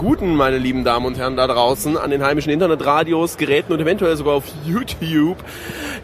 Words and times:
guten, 0.00 0.34
meine 0.34 0.56
lieben 0.56 0.82
Damen 0.82 1.04
und 1.04 1.18
Herren 1.18 1.36
da 1.36 1.46
draußen 1.46 1.98
an 1.98 2.08
den 2.10 2.24
heimischen 2.24 2.50
Internetradios, 2.50 3.36
Geräten 3.36 3.74
und 3.74 3.80
eventuell 3.80 4.16
sogar 4.16 4.32
auf 4.32 4.44
YouTube. 4.64 5.36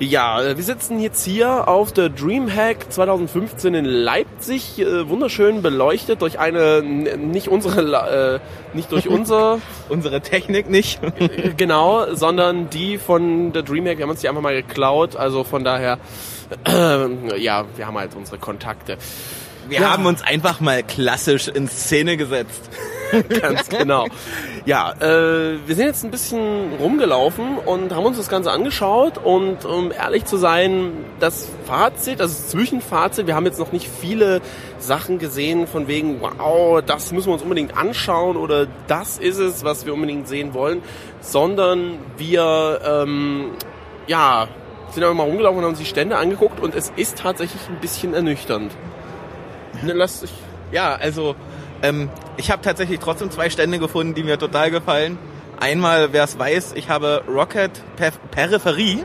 Ja, 0.01 0.55
wir 0.55 0.63
sitzen 0.63 1.01
jetzt 1.01 1.25
hier 1.25 1.67
auf 1.67 1.93
der 1.93 2.11
Dreamhack 2.11 2.93
2015 2.93 3.73
in 3.75 3.87
Leipzig, 3.87 4.79
äh, 4.79 5.09
wunderschön 5.09 5.63
beleuchtet 5.63 6.21
durch 6.21 6.39
eine, 6.39 6.83
nicht 6.83 7.49
unsere, 7.49 8.41
äh, 8.75 8.77
nicht 8.77 8.93
durch 8.93 9.09
unser, 9.09 9.61
Unsere 9.89 10.21
Technik 10.21 10.69
nicht. 10.69 11.01
äh, 11.19 11.55
genau, 11.57 12.15
sondern 12.15 12.69
die 12.69 12.99
von 12.99 13.55
der 13.55 13.63
Dreamhack. 13.63 13.97
Wir 13.97 14.03
haben 14.03 14.11
uns 14.11 14.21
die 14.21 14.29
einfach 14.29 14.43
mal 14.43 14.55
geklaut, 14.63 15.17
also 15.17 15.43
von 15.43 15.65
daher, 15.65 15.97
äh, 16.69 17.41
ja, 17.41 17.65
wir 17.77 17.87
haben 17.87 17.97
halt 17.97 18.15
unsere 18.15 18.37
Kontakte. 18.37 18.99
Wir 19.71 19.81
Ja. 19.81 19.91
haben 19.91 20.05
uns 20.05 20.23
einfach 20.23 20.61
mal 20.61 20.83
klassisch 20.83 21.49
in 21.49 21.67
Szene 21.67 22.19
gesetzt. 22.19 22.69
Ganz 23.41 23.69
genau. 23.69 24.07
Ja, 24.65 24.93
äh, 25.01 25.59
wir 25.67 25.75
sind 25.75 25.87
jetzt 25.87 26.05
ein 26.05 26.11
bisschen 26.11 26.75
rumgelaufen 26.81 27.59
und 27.59 27.95
haben 27.95 28.05
uns 28.05 28.17
das 28.17 28.29
Ganze 28.29 28.51
angeschaut 28.51 29.19
und 29.19 29.65
um 29.65 29.93
ehrlich 29.93 30.25
zu 30.25 30.37
sein, 30.37 30.93
das 31.21 31.49
Fazit, 31.67 32.21
also 32.21 32.35
das 32.35 32.49
Zwischenfazit, 32.49 33.27
wir 33.27 33.35
haben 33.35 33.47
jetzt 33.47 33.59
noch 33.59 33.73
nicht 33.73 33.89
viele 33.89 34.41
Sachen 34.79 35.19
gesehen 35.19 35.67
von 35.67 35.89
wegen, 35.89 36.21
wow, 36.21 36.83
das 36.85 37.13
müssen 37.13 37.29
wir 37.29 37.35
uns 37.35 37.43
unbedingt 37.43 37.77
anschauen 37.77 38.37
oder 38.37 38.67
das 38.87 39.19
ist 39.19 39.39
es, 39.39 39.65
was 39.65 39.87
wir 39.87 39.95
unbedingt 39.95 40.29
sehen 40.29 40.55
wollen, 40.55 40.83
sondern 41.21 41.99
wir, 42.17 42.81
ähm, 42.85 43.51
ja, 44.07 44.49
sind 44.91 45.03
einfach 45.03 45.17
mal 45.17 45.25
rumgelaufen 45.25 45.59
und 45.59 45.65
haben 45.65 45.71
uns 45.71 45.79
die 45.79 45.85
Stände 45.85 46.17
angeguckt 46.17 46.61
und 46.61 46.75
es 46.75 46.93
ist 46.97 47.19
tatsächlich 47.19 47.61
ein 47.69 47.81
bisschen 47.81 48.15
ernüchternd. 48.15 48.73
Ne, 49.83 49.93
lass 49.93 50.21
dich 50.21 50.33
Ja, 50.73 50.95
also 50.95 51.37
ähm, 51.87 52.11
ich 52.37 52.51
habe 52.51 52.63
tatsächlich 52.63 53.01
trotzdem 53.01 53.31
zwei 53.31 53.51
Stände 53.51 53.79
gefunden, 53.79 54.15
die 54.15 54.23
mir 54.23 54.39
total 54.39 54.71
gefallen. 54.71 55.19
Einmal, 55.59 56.13
wer 56.13 56.25
es 56.25 56.39
weiß, 56.39 56.73
ich 56.75 56.89
habe 56.89 57.23
Rocket 57.29 57.71
per 57.97 58.11
Peripherie 58.31 59.05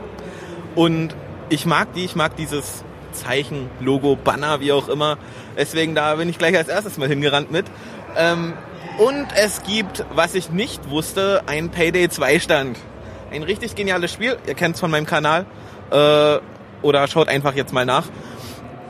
und 0.74 1.14
ich 1.48 1.66
mag 1.66 1.94
die, 1.94 2.04
ich 2.04 2.14
mag 2.14 2.36
dieses 2.36 2.84
Zeichen, 3.12 3.70
Logo, 3.80 4.16
Banner, 4.16 4.60
wie 4.60 4.72
auch 4.72 4.88
immer. 4.88 5.18
Deswegen 5.56 5.94
da 5.94 6.14
bin 6.16 6.28
ich 6.28 6.38
gleich 6.38 6.56
als 6.56 6.68
erstes 6.68 6.98
mal 6.98 7.08
hingerannt 7.08 7.50
mit. 7.50 7.66
Ähm, 8.16 8.54
und 8.98 9.26
es 9.34 9.62
gibt, 9.62 10.04
was 10.14 10.34
ich 10.34 10.50
nicht 10.50 10.90
wusste, 10.90 11.42
ein 11.46 11.70
Payday 11.70 12.08
2 12.08 12.38
Stand. 12.40 12.78
Ein 13.30 13.42
richtig 13.42 13.74
geniales 13.74 14.12
Spiel, 14.12 14.36
ihr 14.46 14.54
kennt 14.54 14.74
es 14.74 14.80
von 14.80 14.90
meinem 14.90 15.06
Kanal. 15.06 15.46
Äh, 15.90 16.38
oder 16.82 17.06
schaut 17.06 17.28
einfach 17.28 17.54
jetzt 17.54 17.72
mal 17.72 17.86
nach. 17.86 18.06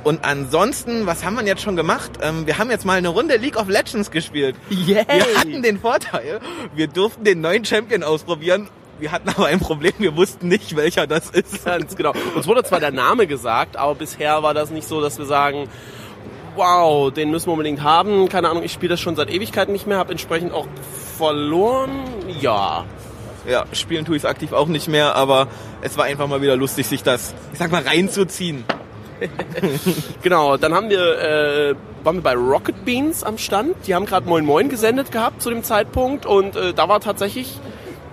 Und 0.05 0.25
ansonsten, 0.25 1.07
was 1.07 1.25
haben 1.25 1.37
wir 1.37 1.45
jetzt 1.45 1.63
schon 1.63 1.77
gemacht? 1.77 2.11
Ähm, 2.23 2.47
wir 2.47 2.59
haben 2.59 2.71
jetzt 2.71 2.85
mal 2.85 2.99
eine 2.99 3.09
Runde 3.09 3.37
League 3.37 3.57
of 3.57 3.69
Legends 3.69 4.11
gespielt. 4.11 4.57
Yay! 4.69 5.05
Wir 5.07 5.39
hatten 5.39 5.63
den 5.63 5.79
Vorteil, 5.79 6.41
wir 6.75 6.89
durften 6.89 7.25
den 7.25 7.41
neuen 7.41 7.65
Champion 7.65 8.03
ausprobieren. 8.03 8.69
Wir 8.99 9.13
hatten 9.13 9.29
aber 9.29 9.47
ein 9.47 9.61
Problem, 9.61 9.93
wir 9.99 10.17
wussten 10.17 10.49
nicht, 10.49 10.77
welcher 10.77 11.07
das 11.07 11.31
ist. 11.31 11.65
Ganz 11.65 11.97
genau. 11.97 12.13
Uns 12.35 12.47
wurde 12.47 12.65
zwar 12.65 12.81
der 12.81 12.93
Name 12.93 13.27
gesagt, 13.27 13.77
aber 13.77 13.95
bisher 13.95 14.43
war 14.43 14.55
das 14.55 14.71
nicht 14.71 14.87
so, 14.87 15.01
dass 15.01 15.19
wir 15.19 15.25
sagen, 15.25 15.69
wow, 16.57 17.13
den 17.13 17.31
müssen 17.31 17.47
wir 17.47 17.53
unbedingt 17.53 17.83
haben. 17.83 18.29
Keine 18.29 18.49
Ahnung, 18.49 18.63
ich 18.63 18.73
spiele 18.73 18.91
das 18.91 19.01
schon 19.01 19.17
seit 19.17 19.31
Ewigkeiten 19.31 19.73
nicht 19.73 19.87
mehr, 19.87 19.99
habe 19.99 20.13
entsprechend 20.13 20.53
auch 20.53 20.67
verloren. 21.17 21.91
Ja. 22.41 22.85
Ja, 23.49 23.65
spielen 23.73 24.05
tue 24.05 24.17
ich 24.17 24.23
es 24.23 24.29
aktiv 24.29 24.53
auch 24.53 24.69
nicht 24.69 24.89
mehr, 24.89 25.17
aber 25.17 25.49
es 25.81 25.97
war 25.97 26.05
einfach 26.05 26.29
mal 26.29 26.43
wieder 26.43 26.57
lustig, 26.57 26.87
sich 26.87 27.03
das, 27.03 27.35
ich 27.53 27.59
sag 27.59 27.73
mal, 27.73 27.83
reinzuziehen. 27.83 28.65
Genau, 30.23 30.57
dann 30.57 30.75
haben 30.75 30.91
wir, 30.91 31.19
äh, 31.19 31.75
waren 32.05 32.17
wir 32.17 32.23
bei 32.23 32.35
Rocket 32.35 32.85
Beans 32.85 33.23
am 33.25 33.39
Stand. 33.39 33.75
Die 33.87 33.95
haben 33.95 34.07
gerade 34.07 34.29
Moin 34.29 34.45
Moin 34.45 34.69
gesendet 34.69 35.13
gehabt 35.13 35.43
zu 35.43 35.51
dem 35.51 35.63
Zeitpunkt 35.63 36.27
und 36.27 36.57
äh, 36.57 36.73
da 36.73 36.89
war 36.89 37.01
tatsächlich, 37.01 37.59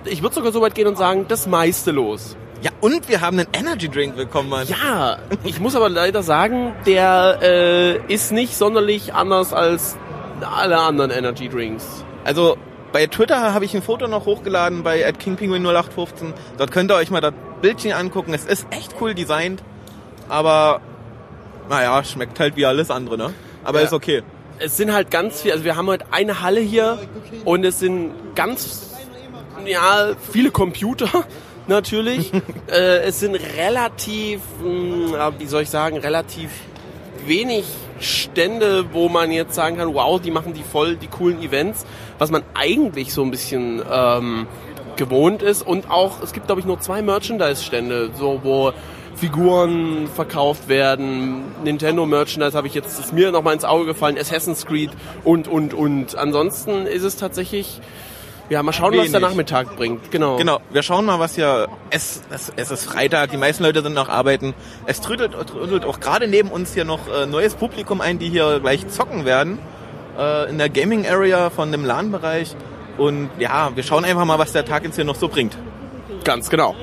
ich 0.06 0.22
würde 0.22 0.36
sogar 0.36 0.52
so 0.52 0.62
weit 0.62 0.75
gehen 0.75 0.88
und 0.88 0.97
sagen, 0.97 1.25
das 1.28 1.47
meiste 1.47 1.92
los. 1.92 2.36
Ja, 2.62 2.72
und 2.81 3.08
wir 3.08 3.22
haben 3.22 3.40
einen 3.40 3.47
Energy 3.53 3.88
Drink 3.88 4.18
bekommen, 4.18 4.50
Mann. 4.50 4.68
Ja, 4.68 5.20
ich 5.46 5.59
muss 5.59 5.75
aber 5.75 5.88
leider 5.88 6.24
sagen, 6.24 6.74
der 6.86 7.40
äh, 7.41 8.14
ist 8.14 8.34
nicht 8.34 8.58
sonderlich 8.58 9.14
anders 9.14 9.53
als 9.53 9.97
alle 10.41 10.78
anderen 10.78 11.12
Energy 11.12 11.47
Drinks. 11.47 12.03
Also 12.26 12.58
bei 12.91 13.08
Twitter 13.08 13.53
habe 13.53 13.66
ich 13.66 13.76
ein 13.76 13.81
Foto 13.81 14.08
noch 14.08 14.26
hochgeladen 14.26 14.84
bei 14.84 15.08
@kingpenguin0815. 15.08 16.34
Dort 16.58 16.72
könnt 16.72 16.91
ihr 16.91 16.96
euch 16.96 17.12
mal 17.12 17.22
das 17.22 17.34
Bildchen 17.62 17.94
angucken. 17.94 18.34
Es 18.34 18.46
ist 18.46 18.68
echt 18.72 18.96
cool 19.00 19.14
designt, 19.14 19.64
aber 20.28 20.81
naja, 21.69 22.03
schmeckt 22.03 22.40
halt 22.40 22.56
wie 22.56 22.66
alles 22.66 22.90
andere, 22.91 23.18
ne? 23.18 23.34
Aber 23.63 23.80
Ja. 23.80 23.85
ist 23.85 23.94
okay. 23.94 24.24
Es 24.59 24.75
sind 24.75 24.91
halt 24.91 25.09
ganz 25.12 25.41
viel, 25.41 25.52
also 25.53 25.63
wir 25.63 25.78
haben 25.78 25.88
heute 25.88 26.06
eine 26.12 26.41
Halle 26.41 26.59
hier 26.59 27.00
und 27.46 27.63
es 27.63 27.80
sind 27.80 28.12
ganz, 28.35 28.90
ja, 29.66 30.09
viele 30.31 30.52
Computer 30.52 31.08
natürlich. 31.68 32.31
äh, 32.68 33.00
es 33.03 33.19
sind 33.22 33.35
relativ, 33.35 34.41
mh, 34.62 35.34
wie 35.40 35.46
soll 35.46 35.62
ich 35.62 35.69
sagen, 35.69 35.97
relativ 35.97 36.50
wenig 37.25 37.63
Stände, 38.00 38.85
wo 38.94 39.08
man 39.09 39.31
jetzt 39.31 39.53
sagen 39.53 39.78
kann, 39.78 39.94
wow, 39.94 40.19
die 40.19 40.31
machen 40.31 40.53
die 40.53 40.63
voll 40.63 40.96
die 40.96 41.08
coolen 41.08 41.41
Events, 41.41 41.85
was 42.18 42.31
man 42.31 42.44
eigentlich 42.53 43.13
so 43.13 43.24
ein 43.24 43.31
bisschen 43.31 43.81
ähm, 43.91 44.47
gewohnt 44.96 45.41
ist. 45.41 45.62
Und 45.66 45.90
auch, 45.90 46.22
es 46.24 46.31
gibt 46.34 46.47
glaube 46.47 46.62
ich 46.62 46.68
nur 46.68 46.79
zwei 46.79 47.02
Merchandise-Stände, 47.02 48.12
so 48.18 48.40
wo 48.44 48.72
Figuren 49.19 50.07
verkauft 50.07 50.68
werden. 50.69 51.44
Nintendo 51.63 52.06
Merchandise 52.06 52.56
habe 52.56 52.68
ich 52.68 52.74
jetzt, 52.74 53.00
ist 53.00 53.13
mir 53.13 53.31
nochmal 53.31 53.53
ins 53.53 53.66
Auge 53.66 53.85
gefallen, 53.85 54.18
Assassin's 54.18 54.66
Creed 54.66 54.91
und, 55.24 55.47
und, 55.47 55.74
und. 55.74 56.16
Ansonsten 56.16 56.85
ist 56.85 57.03
es 57.03 57.18
tatsächlich, 57.18 57.81
ja, 58.50 58.63
mal 58.63 58.72
schauen, 58.72 58.91
was 58.91 59.00
Wenig. 59.00 59.12
der 59.12 59.19
Nachmittag 59.19 59.75
bringt. 59.75 60.09
Genau. 60.12 60.38
Genau, 60.38 60.59
wir 60.72 60.84
schauen 60.84 61.06
mal, 61.06 61.19
was 61.19 61.35
hier. 61.35 61.68
Es, 61.90 62.22
es, 62.31 62.52
es 62.56 62.72
ist 62.72 62.85
Freitag, 62.85 63.31
die 63.31 63.38
meisten 63.38 63.63
Leute 63.63 63.81
sind 63.81 63.94
noch 63.94 64.09
arbeiten. 64.09 64.53
Es 64.85 65.02
trödelt, 65.02 65.34
trödelt 65.47 65.85
auch 65.85 66.00
gerade 66.00 66.28
neben 66.28 66.50
uns 66.50 66.74
hier 66.74 66.85
noch 66.85 67.08
äh, 67.08 67.25
neues 67.25 67.56
Publikum 67.56 68.02
ein, 68.02 68.19
die 68.19 68.29
hier 68.29 68.59
gleich 68.59 68.88
zocken 68.88 69.25
werden. 69.25 69.59
Äh, 70.18 70.50
in 70.50 70.58
der 70.58 70.69
Gaming 70.69 71.06
Area 71.06 71.50
von 71.50 71.72
dem 71.72 71.85
LAN-Bereich. 71.85 72.56
Und 72.97 73.29
ja, 73.40 73.72
wir 73.75 73.84
schauen 73.84 74.06
einfach 74.06 74.25
mal, 74.25 74.40
was 74.40 74.52
der 74.52 74.66
Tag 74.66 74.84
jetzt 74.84 74.96
hier 74.96 75.06
noch 75.06 75.16
so 75.16 75.28
bringt. 75.28 75.58
Ganz 76.24 76.50
genau. 76.50 76.75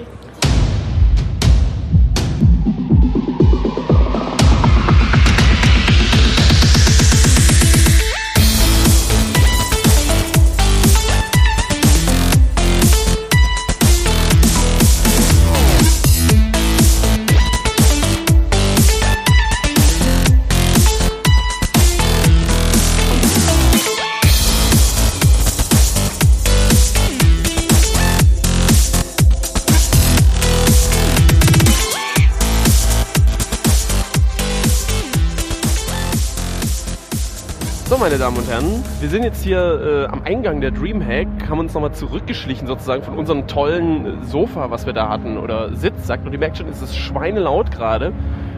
Meine 38.06 38.18
Damen 38.18 38.36
und 38.36 38.48
Herren, 38.48 38.84
wir 39.00 39.08
sind 39.08 39.24
jetzt 39.24 39.42
hier 39.42 40.06
äh, 40.08 40.12
am 40.12 40.22
Eingang 40.22 40.60
der 40.60 40.70
Dreamhack, 40.70 41.26
haben 41.50 41.58
uns 41.58 41.74
nochmal 41.74 41.90
zurückgeschlichen 41.90 42.68
sozusagen 42.68 43.02
von 43.02 43.18
unserem 43.18 43.48
tollen 43.48 44.06
äh, 44.06 44.24
Sofa, 44.24 44.70
was 44.70 44.86
wir 44.86 44.92
da 44.92 45.08
hatten, 45.08 45.36
oder 45.36 45.74
Sitz, 45.74 46.06
sagt 46.06 46.24
und 46.24 46.32
ihr 46.32 46.38
merkt 46.38 46.56
schon, 46.56 46.68
es 46.68 46.80
ist 46.80 46.96
schweinelaut 46.96 47.72
gerade. 47.72 48.12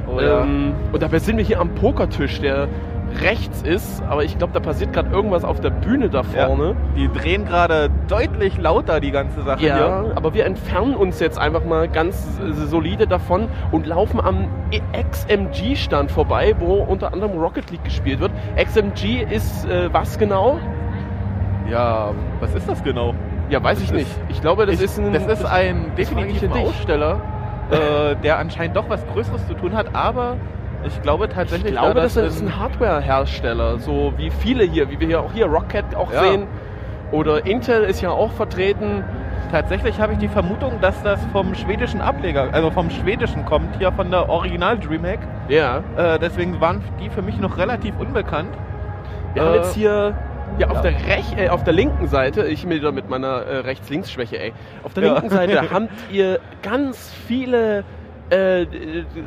Oh 0.06 0.20
ja. 0.20 0.42
ähm, 0.42 0.74
und 0.92 1.02
dabei 1.02 1.18
sind 1.18 1.38
wir 1.38 1.44
hier 1.46 1.60
am 1.60 1.74
Pokertisch, 1.76 2.42
der 2.42 2.68
rechts 3.20 3.62
ist, 3.62 4.02
aber 4.08 4.24
ich 4.24 4.38
glaube, 4.38 4.52
da 4.52 4.60
passiert 4.60 4.92
gerade 4.92 5.10
irgendwas 5.10 5.44
auf 5.44 5.60
der 5.60 5.70
Bühne 5.70 6.08
da 6.08 6.22
vorne. 6.22 6.76
Die 6.96 7.08
drehen 7.08 7.44
gerade 7.44 7.90
deutlich 8.08 8.58
lauter 8.58 9.00
die 9.00 9.10
ganze 9.10 9.42
Sache 9.42 9.64
Ja, 9.64 9.76
hier. 9.76 10.12
aber 10.14 10.34
wir 10.34 10.44
entfernen 10.46 10.94
uns 10.94 11.20
jetzt 11.20 11.38
einfach 11.38 11.64
mal 11.64 11.88
ganz 11.88 12.38
solide 12.52 13.06
davon 13.06 13.48
und 13.72 13.86
laufen 13.86 14.20
am 14.20 14.48
XMG-Stand 14.92 16.10
vorbei, 16.10 16.54
wo 16.58 16.74
unter 16.74 17.12
anderem 17.12 17.38
Rocket 17.38 17.70
League 17.70 17.84
gespielt 17.84 18.20
wird. 18.20 18.32
XMG 18.56 19.22
ist 19.30 19.64
äh, 19.66 19.92
was 19.92 20.18
genau? 20.18 20.58
Ja, 21.70 22.12
was 22.40 22.54
ist 22.54 22.68
das 22.68 22.82
genau? 22.82 23.14
Ja, 23.50 23.62
weiß 23.62 23.80
ich 23.82 23.92
nicht. 23.92 24.10
Ich 24.28 24.40
glaube, 24.40 24.66
das 24.66 24.76
ich, 24.76 24.82
ist 24.82 24.98
ein... 24.98 25.12
das 25.12 25.26
ist 25.26 25.44
ein 25.44 25.92
dich. 25.96 26.10
Aussteller, 26.50 27.20
äh, 27.70 28.16
der 28.22 28.38
anscheinend 28.38 28.76
doch 28.76 28.88
was 28.88 29.06
Größeres 29.06 29.46
zu 29.46 29.54
tun 29.54 29.74
hat, 29.74 29.94
aber 29.94 30.36
ich 30.84 31.02
glaube 31.02 31.28
tatsächlich, 31.28 31.72
Ich 31.72 31.78
glaube, 31.78 31.94
da 31.94 32.00
das 32.02 32.16
ist 32.16 32.40
in- 32.40 32.48
ein 32.48 32.58
Hardware-Hersteller, 32.58 33.78
so 33.78 34.12
wie 34.16 34.30
viele 34.30 34.64
hier, 34.64 34.90
wie 34.90 34.98
wir 35.00 35.06
hier 35.06 35.20
auch 35.20 35.32
hier 35.32 35.46
Rocket 35.46 35.94
auch 35.96 36.12
Ja. 36.12 36.20
sehen. 36.20 36.46
Oder 37.10 37.46
Intel 37.46 37.84
ist 37.84 38.00
ja 38.02 38.10
auch 38.10 38.32
vertreten. 38.32 39.02
Tatsächlich 39.50 39.98
habe 39.98 40.12
ich 40.12 40.18
die 40.18 40.28
Vermutung, 40.28 40.78
dass 40.82 41.02
das 41.02 41.18
vom 41.32 41.54
schwedischen 41.54 42.02
Ableger, 42.02 42.48
also 42.52 42.70
vom 42.70 42.90
schwedischen 42.90 43.46
kommt, 43.46 43.76
hier 43.78 43.90
von 43.92 44.10
der 44.10 44.28
Original 44.28 44.78
Dreamhack. 44.78 45.20
Ja. 45.48 45.82
Äh, 45.96 46.18
deswegen 46.18 46.60
waren 46.60 46.82
die 47.00 47.08
für 47.08 47.22
mich 47.22 47.38
noch 47.38 47.56
relativ 47.56 47.94
unbekannt. 47.98 48.50
Wir 49.32 49.42
haben 49.42 49.54
Äh, 49.54 49.56
jetzt 49.56 49.74
hier 49.74 50.14
ja, 50.58 50.68
auf, 50.68 50.76
ja. 50.76 50.82
Der 50.82 50.92
Rech 50.92 51.34
äh, 51.38 51.48
auf 51.48 51.64
der 51.64 51.72
linken 51.72 52.08
Seite, 52.08 52.46
ich 52.46 52.68
wieder 52.68 52.92
mit 52.92 53.08
meiner 53.08 53.42
äh, 53.42 53.56
Rechts-Links-Schwäche, 53.60 54.38
ey. 54.38 54.52
Auf 54.82 54.92
der 54.92 55.04
Ja. 55.04 55.12
linken 55.14 55.30
Seite 55.30 55.62
habt 55.72 55.88
ihr 56.10 56.40
ganz 56.62 57.10
viele 57.26 57.84
äh, 58.30 58.66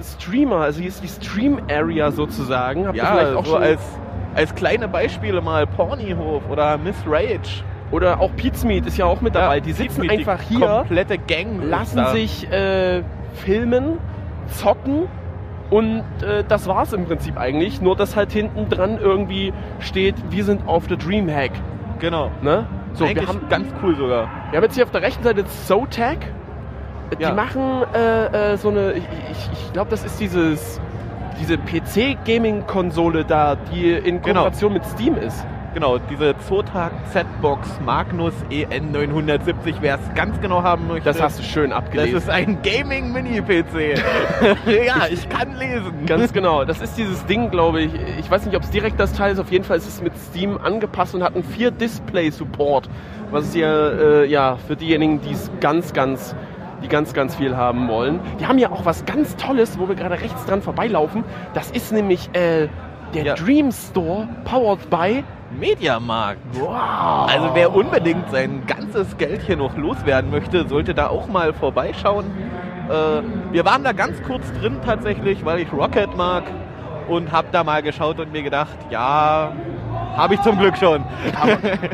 Streamer, 0.02 0.58
also 0.58 0.80
hier 0.80 0.90
ist 0.90 1.04
die 1.04 1.08
Stream-Area 1.08 2.12
sozusagen. 2.12 2.88
Habt 2.88 2.98
Ja, 2.98 3.06
vielleicht 3.06 3.36
auch 3.36 3.46
so 3.46 3.54
schon, 3.54 3.64
als, 3.64 3.82
als 4.36 4.56
kleine 4.56 4.88
Beispiele 4.88 5.42
mal 5.42 5.66
Pornyhof 5.68 6.44
oder 6.50 6.78
Miss 6.78 6.96
Rage. 7.08 7.64
oder 7.92 8.20
auch 8.20 8.36
Pizmeet 8.36 8.86
ist 8.86 8.98
ja 8.98 9.06
auch 9.06 9.22
mit 9.22 9.36
dabei. 9.36 9.56
Ja, 9.56 9.62
die 9.62 9.74
sitzen 9.74 10.02
Pizmeet, 10.02 10.12
die 10.12 10.18
einfach 10.18 10.42
hier, 10.42 10.60
Komplette 10.60 11.18
Gang. 11.18 11.64
lassen 11.64 12.06
sich 12.08 12.50
äh, 12.52 13.04
filmen, 13.34 13.98
zocken 14.48 15.08
und 15.70 16.04
äh, 16.22 16.44
das 16.48 16.68
war's 16.68 16.94
im 16.94 17.06
Prinzip 17.06 17.38
eigentlich. 17.38 17.82
Nur 17.82 17.96
dass 17.96 18.16
halt 18.16 18.32
hinten 18.32 18.70
dran 18.70 18.98
irgendwie 19.00 19.54
steht, 19.80 20.16
wir 20.30 20.44
sind 20.44 20.68
auf 20.68 20.88
der 20.88 20.98
Dreamhack. 20.98 21.52
Genau. 22.00 22.30
Ne? 22.42 22.66
So, 22.94 23.06
Eigentlich 23.06 23.22
wir 23.22 23.28
haben, 23.28 23.50
ganz 23.50 23.68
cool 23.82 23.96
sogar. 23.96 24.30
wir 24.52 24.58
haben 24.58 24.64
jetzt 24.64 24.76
hier 24.76 24.84
auf 24.84 24.92
der 24.92 25.02
rechten 25.02 25.24
Seite 25.24 25.46
Zotac. 25.46 26.18
Die 27.18 27.24
Ja. 27.24 27.34
machen 27.34 27.84
äh, 27.94 28.54
äh, 28.54 28.58
so 28.58 28.70
eine, 28.70 28.94
ich, 28.94 29.04
ich, 29.32 29.50
ich 29.54 29.74
glaube, 29.74 29.90
das 29.90 30.04
ist 30.06 30.20
dieses, 30.20 30.80
diese 31.40 31.58
PC-Gaming-Konsole 31.58 33.26
da, 33.26 33.56
die 33.72 33.92
in 33.92 34.22
Genau. 34.22 34.42
Kooperation 34.44 34.74
mit 34.74 34.86
Steam 34.86 35.16
ist. 35.18 35.46
Genau, 35.74 35.98
diese 36.10 36.36
Zotac 36.50 36.92
Z-Box 37.14 37.80
Magnus 37.86 38.34
E 38.50 38.66
EN970, 38.66 39.76
wer 39.80 39.96
es 39.96 40.16
ganz 40.16 40.40
genau 40.42 40.62
haben 40.64 40.86
möchte. 40.90 41.06
Das 41.06 41.22
hast 41.22 41.40
du 41.40 41.44
schön 41.44 41.70
das 41.70 41.80
abgelesen. 41.80 42.18
ist 42.18 42.30
ein 42.30 42.58
Gaming-Mini-PC. 42.62 43.98
ja, 44.86 45.08
ich 45.10 45.30
kann 45.30 45.56
lesen. 45.58 46.06
Ganz 46.06 46.34
genau. 46.34 46.66
Das 46.66 46.82
ist 46.82 46.98
dieses 46.98 47.26
Ding, 47.26 47.52
glaube 47.52 47.84
ich. 47.84 47.92
Ich 48.20 48.30
weiß 48.30 48.46
nicht, 48.46 48.56
ob 48.58 48.64
es 48.64 48.70
direkt 48.70 49.00
das 49.00 49.14
Teil 49.14 49.32
ist. 49.32 49.40
Auf 49.40 49.50
jeden 49.50 49.64
Fall 49.64 49.78
ist 49.78 49.88
es 49.88 50.02
mit 50.02 50.12
Steam 50.18 50.58
angepasst 50.62 51.16
und 51.16 51.24
hat 51.24 51.36
einen 51.36 51.46
4-Display-Support. 51.46 52.90
Was 53.32 53.46
ist 53.46 53.56
ja, 53.56 53.88
äh, 53.92 54.26
ja 54.26 54.58
für 54.68 54.76
diejenigen, 54.76 55.22
die 55.22 55.32
es 55.32 55.50
ganz, 55.62 55.94
ganz, 55.94 56.36
die 56.82 56.88
ganz, 56.88 57.14
ganz 57.14 57.36
viel 57.36 57.56
haben 57.56 57.88
wollen. 57.88 58.20
Die 58.40 58.48
haben 58.48 58.58
ja 58.58 58.72
auch 58.72 58.86
was 58.86 59.06
ganz 59.06 59.36
Tolles, 59.36 59.78
wo 59.80 59.88
wir 59.88 59.96
gerade 59.96 60.20
rechts 60.20 60.46
dran 60.46 60.62
vorbeilaufen. 60.62 61.24
Das 61.54 61.72
ist 61.72 61.92
nämlich 61.92 62.30
äh, 62.34 62.68
der 63.14 63.24
Ja. 63.24 63.34
Dream 63.36 63.72
Store, 63.72 64.28
powered 64.46 64.90
by. 64.90 65.24
Mediamarkt. 65.60 66.40
Wow. 66.54 67.30
Also 67.30 67.50
wer 67.54 67.76
unbedingt 67.76 68.30
sein 68.32 68.64
ganzes 68.68 69.18
Geld 69.18 69.42
hier 69.42 69.58
noch 69.58 69.76
loswerden 69.76 70.32
möchte, 70.32 70.68
sollte 70.68 70.94
da 70.94 71.08
auch 71.08 71.28
mal 71.28 71.54
vorbeischauen. 71.54 72.26
Äh, 72.90 73.22
wir 73.52 73.66
waren 73.66 73.84
da 73.84 73.92
ganz 73.92 74.22
kurz 74.24 74.52
drin 74.60 74.78
tatsächlich, 74.86 75.44
weil 75.44 75.60
ich 75.60 75.72
Rocket 75.74 76.16
mag 76.16 76.44
und 77.10 77.32
hab 77.34 77.52
da 77.52 77.64
mal 77.66 77.82
geschaut 77.82 78.20
und 78.20 78.32
mir 78.32 78.44
gedacht, 78.44 78.78
ja, 78.90 79.52
habe 80.16 80.36
ich 80.36 80.42
zum 80.42 80.58
Glück 80.58 80.78
schon. 80.78 81.04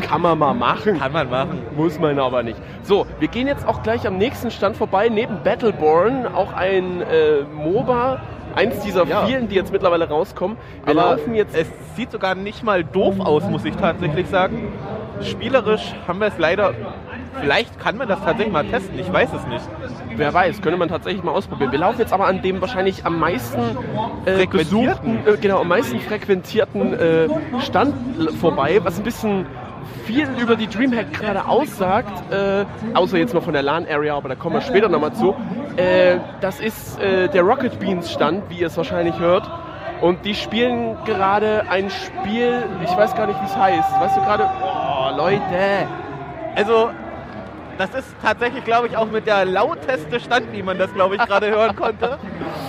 Kann 0.01 0.21
man 0.21 0.37
mal 0.37 0.53
machen. 0.53 0.99
Kann 0.99 1.11
man 1.11 1.29
machen. 1.29 1.61
Muss 1.75 1.99
man 1.99 2.17
aber 2.19 2.43
nicht. 2.43 2.59
So, 2.83 3.05
wir 3.19 3.27
gehen 3.27 3.47
jetzt 3.47 3.67
auch 3.67 3.83
gleich 3.83 4.07
am 4.07 4.17
nächsten 4.17 4.51
Stand 4.51 4.77
vorbei. 4.77 5.09
Neben 5.09 5.43
Battleborn 5.43 6.25
auch 6.33 6.53
ein 6.53 7.01
äh, 7.01 7.41
MOBA. 7.53 8.19
Eins 8.55 8.79
dieser 8.79 9.05
Ja. 9.05 9.25
vielen, 9.25 9.47
die 9.49 9.55
jetzt 9.55 9.71
mittlerweile 9.71 10.09
rauskommen. 10.09 10.57
Wir 10.85 10.97
Aber 10.99 11.11
laufen 11.11 11.35
jetzt. 11.35 11.55
Es 11.55 11.67
sieht 11.95 12.11
sogar 12.11 12.33
nicht 12.33 12.63
mal 12.63 12.83
doof 12.83 13.19
aus, 13.19 13.43
muss 13.49 13.63
ich 13.65 13.75
tatsächlich 13.75 14.27
sagen. 14.27 14.73
Spielerisch 15.21 15.93
haben 16.07 16.19
wir 16.19 16.27
es 16.27 16.37
leider. 16.37 16.73
Vielleicht 17.39 17.79
kann 17.79 17.97
man 17.97 18.07
das 18.07 18.19
tatsächlich 18.19 18.51
mal 18.51 18.65
testen, 18.65 18.97
ich 18.97 19.11
weiß 19.11 19.29
es 19.33 19.45
nicht. 19.47 19.63
wer 20.15 20.33
weiß, 20.33 20.61
könnte 20.61 20.77
man 20.77 20.89
tatsächlich 20.89 21.23
mal 21.23 21.31
ausprobieren. 21.31 21.71
Wir 21.71 21.79
laufen 21.79 21.99
jetzt 21.99 22.13
aber 22.13 22.25
an 22.25 22.41
dem 22.41 22.61
wahrscheinlich 22.61 23.05
am 23.05 23.19
meisten 23.19 23.61
äh, 24.25 24.37
Frequentierten. 24.37 25.17
besuchten, 25.17 25.19
äh, 25.27 25.37
genau, 25.37 25.61
am 25.61 25.67
meisten 25.67 25.99
frequentierten 25.99 26.93
äh, 26.93 27.27
Stand 27.61 27.93
vorbei, 28.39 28.79
was 28.83 28.97
ein 28.97 29.03
bisschen 29.03 29.45
viel 30.05 30.27
über 30.41 30.55
die 30.55 30.67
Dreamhack 30.67 31.13
gerade 31.13 31.45
aussagt, 31.47 32.31
äh, 32.31 32.65
außer 32.93 33.17
jetzt 33.17 33.33
noch 33.33 33.43
von 33.43 33.53
der 33.53 33.61
LAN-Area, 33.61 34.15
aber 34.15 34.29
da 34.29 34.35
kommen 34.35 34.55
wir 34.55 34.61
später 34.61 34.89
nochmal 34.89 35.13
zu. 35.13 35.35
Äh, 35.75 36.17
das 36.41 36.59
ist 36.59 36.99
äh, 36.99 37.27
der 37.27 37.43
Rocket 37.43 37.79
Beans 37.79 38.11
Stand, 38.11 38.49
wie 38.49 38.59
ihr 38.59 38.67
es 38.67 38.77
wahrscheinlich 38.77 39.19
hört. 39.19 39.49
Und 40.01 40.25
die 40.25 40.35
spielen 40.35 40.95
gerade 41.05 41.63
ein 41.69 41.89
Spiel, 41.89 42.63
ich 42.83 42.95
weiß 42.95 43.15
gar 43.15 43.27
nicht, 43.27 43.41
wie 43.41 43.45
es 43.45 43.57
heißt. 43.57 43.99
Weißt 43.99 44.17
du 44.17 44.21
gerade? 44.21 44.47
Leute! 45.17 45.87
Also, 46.55 46.91
das 47.79 47.89
ist 47.95 48.15
tatsächlich, 48.21 48.63
glaube 48.63 48.87
ich, 48.87 48.95
auch 48.95 49.09
mit 49.09 49.25
der 49.25 49.45
lauteste 49.45 50.19
Stand, 50.19 50.51
wie 50.53 50.61
man 50.61 50.77
das, 50.77 50.93
glaube 50.93 51.15
ich, 51.15 51.21
gerade 51.25 51.49
hören 51.49 51.75
konnte. 51.75 52.19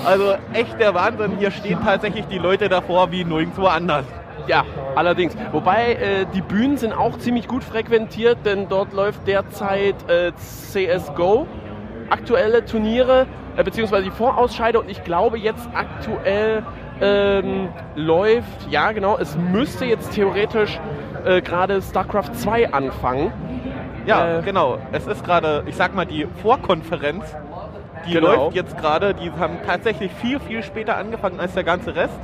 Also 0.07 0.35
echt 0.55 0.81
der 0.81 0.95
Wahnsinn. 0.95 1.37
Hier 1.39 1.51
stehen 1.51 1.79
tatsächlich 1.85 2.27
die 2.27 2.39
Leute 2.39 2.71
davor 2.71 3.11
wie 3.11 3.23
nirgendwo 3.25 3.67
anders. 3.67 4.07
Ja, 4.47 4.65
allerdings. 4.95 5.35
Wobei 5.53 5.93
äh, 5.95 6.27
die 6.33 6.41
Bühnen 6.41 6.79
sind 6.79 6.95
auch 6.95 7.19
ziemlich 7.19 7.49
gut 7.49 7.63
frequentiert, 7.63 8.39
denn 8.47 8.67
dort 8.69 8.95
läuft 8.95 9.27
derzeit 9.27 9.97
äh, 10.09 10.33
CSGO, 10.37 11.47
aktuelle 12.09 12.65
Turniere, 12.65 13.27
äh, 13.59 13.63
beziehungsweise 13.63 14.05
die 14.05 14.11
Vorausscheide 14.11 14.81
und 14.81 14.91
ich 14.91 15.05
glaube 15.05 15.39
jetzt 15.39 15.69
aktuell 15.75 16.63
ähm, 17.01 17.69
läuft, 17.95 18.69
ja 18.71 18.93
genau, 18.93 19.19
es 19.19 19.37
müsste 19.37 19.85
jetzt 19.85 20.13
theoretisch 20.13 20.79
äh, 21.25 21.41
gerade 21.41 21.81
StarCraft 21.83 22.33
2 22.35 22.73
anfangen. 22.73 23.33
Ja, 24.07 24.39
Äh, 24.39 24.43
genau. 24.43 24.79
Es 24.93 25.07
ist 25.07 25.25
gerade, 25.25 25.63
ich 25.67 25.77
sag 25.77 25.95
mal, 25.95 26.07
die 26.07 26.27
Vorkonferenz. 26.43 27.25
Die 28.07 28.13
Genau. 28.15 28.29
läuft 28.45 28.57
jetzt 28.57 28.79
gerade. 28.79 29.13
Die 29.15 29.31
haben 29.33 29.59
tatsächlich 29.67 30.11
viel, 30.13 30.41
viel 30.41 30.63
später 30.63 30.97
angefangen 30.97 31.39
als 31.41 31.53
der 31.55 31.65
ganze 31.65 31.95
Rest. 31.95 32.19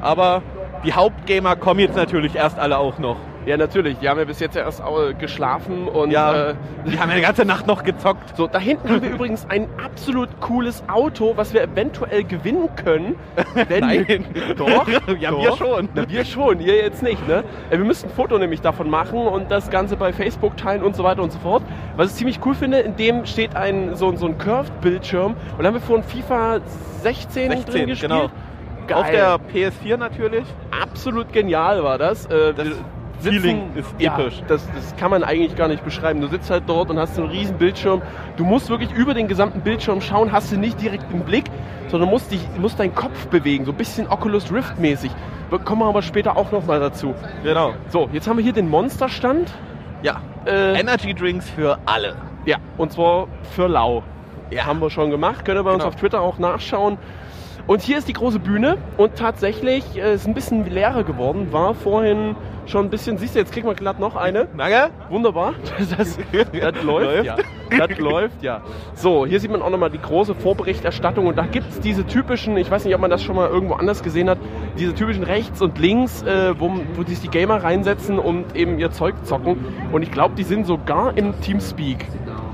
Aber 0.00 0.42
die 0.84 0.92
Hauptgamer 0.92 1.56
kommen 1.56 1.80
jetzt 1.80 1.96
natürlich 1.96 2.36
erst 2.36 2.58
alle 2.58 2.78
auch 2.78 2.98
noch. 2.98 3.16
Ja, 3.46 3.56
natürlich, 3.56 3.96
die 3.98 4.08
haben 4.08 4.18
ja 4.18 4.24
bis 4.24 4.40
jetzt 4.40 4.56
erst 4.56 4.80
äh, 4.80 5.14
geschlafen 5.14 5.86
und 5.86 6.10
Ja, 6.10 6.50
äh, 6.50 6.54
die 6.84 6.98
haben 6.98 7.10
ja 7.10 7.16
die 7.16 7.22
ganze 7.22 7.44
Nacht 7.44 7.66
noch 7.68 7.84
gezockt. 7.84 8.36
So, 8.36 8.48
da 8.48 8.58
hinten 8.58 8.88
haben 8.90 9.02
wir 9.02 9.10
übrigens 9.10 9.46
ein 9.48 9.68
absolut 9.82 10.28
cooles 10.40 10.82
Auto, 10.88 11.34
was 11.36 11.54
wir 11.54 11.62
eventuell 11.62 12.24
gewinnen 12.24 12.68
können. 12.74 13.14
Wenn 13.68 13.80
Nein. 13.80 14.24
Doch, 14.58 14.86
Ja, 15.20 15.30
doch. 15.30 15.42
wir 15.42 15.56
schon. 15.56 15.88
Na, 15.94 16.08
wir 16.08 16.24
schon, 16.24 16.58
ihr 16.60 16.74
jetzt 16.76 17.04
nicht, 17.04 17.26
ne? 17.28 17.44
Äh, 17.70 17.78
Wir 17.78 17.84
müssen 17.84 18.08
ein 18.08 18.12
Foto 18.16 18.36
nämlich 18.36 18.60
davon 18.62 18.90
machen 18.90 19.20
und 19.20 19.48
das 19.50 19.70
Ganze 19.70 19.96
bei 19.96 20.12
Facebook 20.12 20.56
teilen 20.56 20.82
und 20.82 20.96
so 20.96 21.04
weiter 21.04 21.22
und 21.22 21.30
so 21.32 21.38
fort. 21.38 21.62
Was 21.96 22.10
ich 22.10 22.16
ziemlich 22.16 22.40
cool 22.44 22.54
finde, 22.54 22.80
in 22.80 22.96
dem 22.96 23.26
steht 23.26 23.54
ein 23.54 23.94
so, 23.94 24.14
so 24.16 24.26
ein 24.26 24.38
Curved-Bildschirm 24.38 25.34
und 25.56 25.58
da 25.62 25.66
haben 25.68 25.74
wir 25.74 25.80
vorhin 25.80 26.04
FIFA 26.04 26.58
16, 27.02 27.48
drin 27.50 27.58
16, 27.62 27.86
gespielt. 27.86 28.10
genau. 28.10 28.28
Geil. 28.88 28.98
Auf 28.98 29.10
der 29.10 29.38
PS4 29.52 29.96
natürlich. 29.96 30.44
Absolut 30.82 31.32
genial 31.32 31.82
war 31.84 31.98
das. 31.98 32.26
Äh, 32.26 32.52
Das 32.54 32.68
wir 33.22 33.32
Feeling 33.32 33.70
ist 33.74 33.94
ja, 33.98 34.18
episch. 34.18 34.42
Das, 34.48 34.66
das 34.74 34.96
kann 34.96 35.10
man 35.10 35.24
eigentlich 35.24 35.56
gar 35.56 35.68
nicht 35.68 35.84
beschreiben. 35.84 36.20
Du 36.20 36.28
sitzt 36.28 36.50
halt 36.50 36.64
dort 36.66 36.90
und 36.90 36.98
hast 36.98 37.14
so 37.16 37.22
einen 37.22 37.30
riesen 37.30 37.56
Bildschirm. 37.58 38.02
Du 38.36 38.44
musst 38.44 38.68
wirklich 38.68 38.92
über 38.92 39.14
den 39.14 39.28
gesamten 39.28 39.60
Bildschirm 39.60 40.00
schauen, 40.00 40.32
hast 40.32 40.52
du 40.52 40.56
nicht 40.56 40.80
direkt 40.80 41.04
im 41.12 41.20
Blick, 41.20 41.44
sondern 41.88 42.10
musst, 42.10 42.30
dich, 42.32 42.40
musst 42.58 42.78
deinen 42.80 42.94
Kopf 42.94 43.26
bewegen, 43.28 43.64
so 43.64 43.72
ein 43.72 43.76
bisschen 43.76 44.06
Oculus 44.08 44.52
Rift 44.52 44.78
mäßig. 44.78 45.10
Wir 45.50 45.58
kommen 45.60 45.82
aber 45.82 46.02
später 46.02 46.36
auch 46.36 46.50
nochmal 46.52 46.80
dazu. 46.80 47.14
Genau. 47.44 47.72
So, 47.88 48.08
jetzt 48.12 48.26
haben 48.28 48.36
wir 48.36 48.44
hier 48.44 48.52
den 48.52 48.68
Monsterstand. 48.68 49.52
Ja. 50.02 50.20
Äh, 50.44 50.78
Energy 50.78 51.14
Drinks 51.14 51.48
für 51.50 51.78
alle. 51.86 52.16
ja, 52.44 52.56
und 52.76 52.92
zwar 52.92 53.28
für 53.54 53.66
Lau. 53.68 54.02
Ja. 54.50 54.66
Haben 54.66 54.80
wir 54.80 54.90
schon 54.90 55.10
gemacht, 55.10 55.44
könnt 55.44 55.58
ihr 55.58 55.64
bei 55.64 55.70
uns 55.70 55.78
Genau. 55.82 55.88
auf 55.88 55.96
Twitter 55.96 56.20
auch 56.20 56.38
nachschauen. 56.38 56.98
Und 57.66 57.82
hier 57.82 57.98
ist 57.98 58.06
die 58.06 58.12
große 58.12 58.38
Bühne 58.38 58.78
und 58.96 59.16
tatsächlich 59.16 59.84
äh, 59.96 60.14
ist 60.14 60.26
ein 60.26 60.34
bisschen 60.34 60.70
leerer 60.70 61.02
geworden. 61.02 61.48
War 61.50 61.74
vorhin 61.74 62.36
schon 62.66 62.86
ein 62.86 62.90
bisschen, 62.90 63.18
siehst 63.18 63.34
du, 63.34 63.40
jetzt 63.40 63.52
kriegen 63.52 63.66
wir 63.66 63.74
glatt 63.74 63.98
noch 63.98 64.14
eine. 64.14 64.46
Danke. 64.56 64.90
Wunderbar. 65.10 65.54
Das, 65.96 66.16
das 66.16 66.82
läuft, 66.84 67.24
ja. 67.24 67.36
Das 67.70 67.98
läuft, 67.98 68.42
ja. 68.42 68.62
So, 68.94 69.26
hier 69.26 69.40
sieht 69.40 69.50
man 69.50 69.62
auch 69.62 69.70
nochmal 69.70 69.90
die 69.90 70.00
große 70.00 70.34
Vorberichterstattung 70.34 71.26
und 71.26 71.36
da 71.36 71.44
gibt 71.44 71.68
es 71.70 71.80
diese 71.80 72.06
typischen, 72.06 72.56
ich 72.56 72.70
weiß 72.70 72.84
nicht, 72.84 72.94
ob 72.94 73.00
man 73.00 73.10
das 73.10 73.22
schon 73.22 73.36
mal 73.36 73.48
irgendwo 73.48 73.74
anders 73.74 74.02
gesehen 74.02 74.30
hat, 74.30 74.38
diese 74.78 74.94
typischen 74.94 75.22
rechts 75.22 75.60
und 75.60 75.78
links, 75.78 76.22
äh, 76.22 76.54
wo, 76.58 76.72
wo 76.94 77.02
sich 77.04 77.20
die 77.20 77.28
Gamer 77.28 77.62
reinsetzen 77.62 78.18
und 78.18 78.56
eben 78.56 78.78
ihr 78.78 78.90
Zeug 78.90 79.14
zocken. 79.24 79.64
Und 79.92 80.02
ich 80.02 80.10
glaube, 80.10 80.34
die 80.36 80.44
sind 80.44 80.66
sogar 80.66 81.16
im 81.16 81.38
Teamspeak 81.40 82.06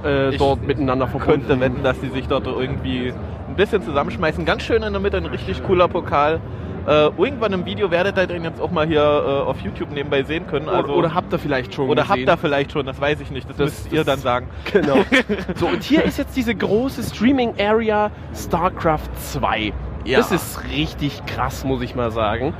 äh, 0.04 0.36
dort 0.36 0.66
miteinander 0.66 1.06
verbunden. 1.06 1.46
Könnte 1.46 1.60
wetten, 1.60 1.82
dass 1.82 2.00
die 2.00 2.08
sich 2.08 2.26
dort 2.26 2.46
irgendwie 2.46 3.12
ein 3.52 3.56
bisschen 3.56 3.82
zusammenschmeißen. 3.82 4.44
Ganz 4.44 4.62
schön 4.62 4.82
in 4.82 4.92
der 4.92 5.00
Mitte, 5.00 5.16
ein 5.18 5.26
richtig 5.26 5.62
cooler 5.64 5.88
Pokal. 5.88 6.40
Äh, 6.86 7.10
irgendwann 7.16 7.52
im 7.52 7.64
Video 7.64 7.92
werdet 7.92 8.16
ihr 8.18 8.26
den 8.26 8.42
jetzt 8.42 8.60
auch 8.60 8.72
mal 8.72 8.86
hier 8.86 9.00
äh, 9.02 9.48
auf 9.48 9.60
YouTube 9.60 9.92
nebenbei 9.92 10.24
sehen 10.24 10.48
können. 10.48 10.68
Also, 10.68 10.88
oder, 10.88 10.96
oder 10.96 11.14
habt 11.14 11.32
ihr 11.32 11.38
vielleicht 11.38 11.72
schon 11.74 11.88
oder 11.88 12.02
gesehen? 12.02 12.26
habt 12.28 12.28
ihr 12.28 12.36
vielleicht 12.38 12.72
schon, 12.72 12.86
das 12.86 13.00
weiß 13.00 13.20
ich 13.20 13.30
nicht. 13.30 13.48
Das, 13.48 13.56
Das- 13.56 13.66
müsst 13.70 13.92
ihr 13.92 13.98
das- 13.98 14.06
dann 14.06 14.18
sagen. 14.18 14.48
Genau. 14.72 14.96
So, 15.54 15.68
und 15.68 15.82
hier 15.84 16.02
ist 16.02 16.18
jetzt 16.18 16.36
diese 16.36 16.54
große 16.54 17.02
Streaming-Area 17.04 18.10
StarCraft 18.34 19.10
2. 19.16 19.72
Ja. 20.04 20.18
Das 20.18 20.32
ist 20.32 20.64
richtig 20.72 21.24
krass, 21.26 21.64
muss 21.64 21.82
ich 21.82 21.94
mal 21.94 22.10
sagen. 22.10 22.52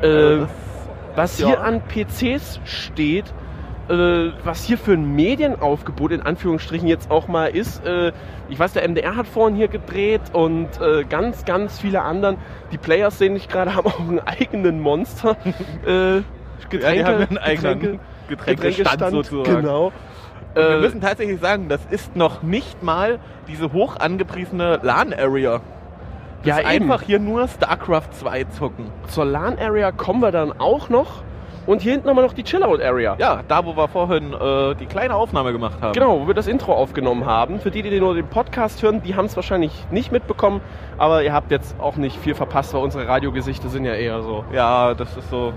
Äh, 0.00 0.08
das- 0.38 0.48
was 1.16 1.38
ja. 1.40 1.46
hier 1.48 1.60
an 1.62 1.80
PCs 1.82 2.60
steht, 2.64 3.32
äh, 3.88 4.30
was 4.44 4.64
hier 4.64 4.78
für 4.78 4.92
ein 4.92 5.14
Medienaufgebot 5.14 6.12
in 6.12 6.22
Anführungsstrichen 6.22 6.88
jetzt 6.88 7.10
auch 7.10 7.28
mal 7.28 7.46
ist. 7.46 7.84
Äh, 7.84 8.12
ich 8.48 8.58
weiß, 8.58 8.72
der 8.74 8.88
MDR 8.88 9.16
hat 9.16 9.26
vorhin 9.26 9.56
hier 9.56 9.68
gedreht 9.68 10.20
und 10.32 10.68
äh, 10.80 11.04
ganz, 11.04 11.44
ganz 11.44 11.80
viele 11.80 12.02
anderen. 12.02 12.36
Die 12.72 12.78
Players 12.78 13.18
sehen 13.18 13.36
ich 13.36 13.48
gerade, 13.48 13.74
haben 13.76 13.86
auch 13.86 14.00
einen 14.00 14.20
eigenen 14.20 14.80
Monster. 14.80 15.36
äh, 15.86 16.22
Getränke, 16.70 17.00
ja, 17.00 17.06
einen 17.08 17.38
eigenen 17.38 17.80
Getränke, 17.80 18.00
Getränkestand 18.28 19.00
Getränkestand, 19.00 19.10
sozusagen. 19.12 19.56
Genau. 19.62 19.92
Wir 20.54 20.62
Äh, 20.70 20.80
müssen 20.80 21.00
tatsächlich 21.00 21.40
sagen, 21.40 21.68
das 21.68 21.80
ist 21.90 22.14
noch 22.16 22.42
nicht 22.42 22.82
mal 22.82 23.18
diese 23.48 23.72
hoch 23.72 23.96
angepriesene 23.96 24.78
LAN-Area. 24.82 25.60
ja, 26.44 26.58
ist 26.58 26.60
eben. 26.60 26.68
einfach 26.90 27.02
hier 27.02 27.18
nur 27.18 27.48
StarCraft 27.48 28.12
2 28.12 28.44
zocken. 28.44 28.86
Zur 29.08 29.24
LAN-Area 29.24 29.90
kommen 29.92 30.20
wir 30.20 30.30
dann 30.30 30.52
auch 30.58 30.88
noch. 30.88 31.22
Und 31.66 31.80
hier 31.82 31.92
hinten 31.92 32.08
haben 32.08 32.16
wir 32.16 32.22
noch 32.22 32.34
die 32.34 32.42
Chillout-Area. 32.42 33.16
Ja, 33.18 33.40
da 33.48 33.64
wo 33.64 33.74
wir 33.76 33.88
vorhin 33.88 34.32
äh, 34.34 34.74
die 34.74 34.86
kleine 34.86 35.14
Aufnahme 35.14 35.52
gemacht 35.52 35.78
haben. 35.80 35.92
Genau, 35.94 36.20
wo 36.20 36.26
wir 36.26 36.34
das 36.34 36.46
Intro 36.46 36.74
aufgenommen 36.74 37.24
haben. 37.24 37.58
Für 37.60 37.70
die, 37.70 37.82
die 37.82 38.00
nur 38.00 38.14
den 38.14 38.26
Podcast 38.26 38.82
hören, 38.82 39.02
die 39.02 39.14
haben 39.16 39.26
es 39.26 39.36
wahrscheinlich 39.36 39.72
nicht 39.90 40.12
mitbekommen. 40.12 40.60
Aber 40.98 41.22
ihr 41.22 41.32
habt 41.32 41.50
jetzt 41.50 41.74
auch 41.80 41.96
nicht 41.96 42.16
viel 42.18 42.34
verpasst, 42.34 42.74
weil 42.74 42.82
unsere 42.82 43.08
Radiogesichter 43.08 43.68
sind 43.68 43.84
ja 43.86 43.94
eher 43.94 44.22
so 44.22 44.44
Ja, 44.52 44.92
das 44.94 45.16
ist 45.16 45.30
so. 45.30 45.52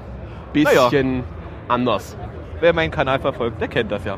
bisschen 0.53 1.23
anders. 1.67 2.15
Wer 2.59 2.73
meinen 2.73 2.91
Kanal 2.91 3.19
verfolgt, 3.19 3.59
der 3.61 3.67
kennt 3.67 3.91
das 3.91 4.03
ja. 4.05 4.17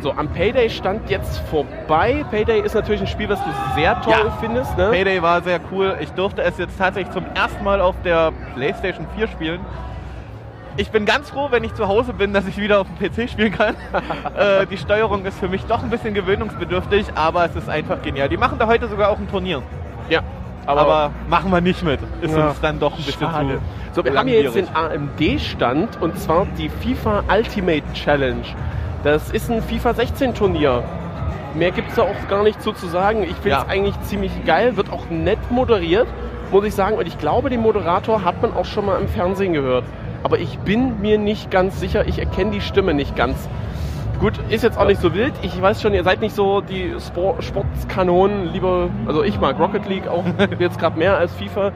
So, 0.00 0.12
am 0.12 0.28
Payday 0.28 0.68
stand 0.68 1.08
jetzt 1.08 1.38
vorbei. 1.48 2.24
Payday 2.30 2.60
ist 2.60 2.74
natürlich 2.74 3.00
ein 3.00 3.06
Spiel, 3.06 3.28
was 3.30 3.42
du 3.42 3.50
sehr 3.74 3.98
toll 4.02 4.12
Ja. 4.26 4.30
findest. 4.40 4.76
Ne? 4.76 4.88
Payday 4.90 5.22
war 5.22 5.40
sehr 5.42 5.58
cool. 5.72 5.96
Ich 6.00 6.10
durfte 6.12 6.42
es 6.42 6.58
jetzt 6.58 6.78
tatsächlich 6.78 7.12
zum 7.14 7.24
ersten 7.34 7.62
Mal 7.64 7.80
auf 7.80 7.94
der 8.04 8.32
PlayStation 8.54 9.06
4 9.16 9.26
spielen. 9.28 9.60
Ich 10.78 10.90
bin 10.90 11.06
ganz 11.06 11.30
froh, 11.30 11.48
wenn 11.50 11.64
ich 11.64 11.72
zu 11.74 11.88
Hause 11.88 12.12
bin, 12.12 12.34
dass 12.34 12.46
ich 12.46 12.58
wieder 12.58 12.80
auf 12.80 12.86
dem 12.86 12.98
PC 13.12 13.30
spielen 13.30 13.52
kann. 13.52 13.74
äh, 14.36 14.66
die 14.66 14.76
Steuerung 14.76 15.24
ist 15.24 15.38
für 15.38 15.48
mich 15.48 15.64
doch 15.64 15.82
ein 15.82 15.88
bisschen 15.88 16.12
gewöhnungsbedürftig, 16.12 17.06
aber 17.14 17.46
es 17.46 17.56
ist 17.56 17.68
einfach 17.68 18.02
genial. 18.02 18.28
Die 18.28 18.36
machen 18.36 18.58
da 18.58 18.66
heute 18.66 18.86
sogar 18.88 19.08
auch 19.10 19.18
ein 19.18 19.28
Turnier. 19.30 19.62
Ja, 20.10 20.20
Aber, 20.66 21.12
machen 21.28 21.50
wir 21.50 21.60
nicht 21.62 21.82
mit. 21.82 22.00
Ist 22.20 22.36
Ja. 22.36 22.48
uns 22.48 22.60
dann 22.60 22.78
doch 22.78 22.92
ein 22.92 23.04
bisschen 23.04 23.20
Schade. 23.30 23.58
zu 23.92 24.02
So, 24.02 24.04
wir 24.04 24.18
haben 24.18 24.28
hier 24.28 24.42
jetzt 24.42 24.54
den. 24.56 24.68
AMD-Stand 24.74 26.00
und 26.02 26.18
zwar 26.18 26.46
die 26.58 26.68
FIFA 26.68 27.22
Ultimate 27.34 27.82
Challenge. 27.94 28.42
Das 29.02 29.30
ist 29.30 29.50
ein 29.50 29.62
FIFA 29.62 29.94
16 29.94 30.34
Turnier. 30.34 30.82
Mehr 31.54 31.70
gibt 31.70 31.88
es 31.88 31.94
da 31.94 32.02
auch 32.02 32.28
gar 32.28 32.42
nicht 32.42 32.60
so 32.62 32.72
zu 32.72 32.86
sagen. 32.86 33.22
Ich 33.22 33.36
finde 33.36 33.56
es 33.56 33.62
Ja. 33.62 33.66
eigentlich 33.68 33.98
ziemlich 34.02 34.32
geil, 34.44 34.76
wird 34.76 34.92
auch 34.92 35.08
nett 35.08 35.38
moderiert, 35.50 36.06
muss 36.52 36.66
ich 36.66 36.74
sagen. 36.74 36.96
Und 36.98 37.06
ich 37.08 37.16
glaube, 37.18 37.48
den 37.48 37.62
Moderator 37.62 38.24
hat 38.24 38.42
man 38.42 38.52
auch 38.54 38.66
schon 38.66 38.84
mal 38.84 39.00
im 39.00 39.08
Fernsehen 39.08 39.54
gehört. 39.54 39.84
Aber 40.26 40.40
ich 40.40 40.58
bin 40.58 41.00
mir 41.00 41.18
nicht 41.18 41.52
ganz 41.52 41.78
sicher, 41.78 42.08
ich 42.08 42.18
erkenne 42.18 42.50
die 42.50 42.60
Stimme 42.60 42.94
nicht 42.94 43.14
ganz. 43.14 43.48
Gut, 44.18 44.32
ist 44.50 44.64
jetzt 44.64 44.76
auch 44.76 44.88
nicht 44.88 45.00
so 45.00 45.14
wild. 45.14 45.32
Ich 45.42 45.62
weiß 45.62 45.80
schon, 45.80 45.94
ihr 45.94 46.02
seid 46.02 46.20
nicht 46.20 46.34
so 46.34 46.60
die 46.60 46.96
Sport 46.98 47.44
Sportskanonen, 47.44 48.52
lieber, 48.52 48.90
also 49.06 49.22
ich 49.22 49.38
mag 49.38 49.56
Rocket 49.56 49.88
League 49.88 50.08
auch 50.08 50.24
jetzt 50.58 50.80
gerade 50.80 50.98
mehr 50.98 51.16
als 51.16 51.32
FIFA. 51.34 51.70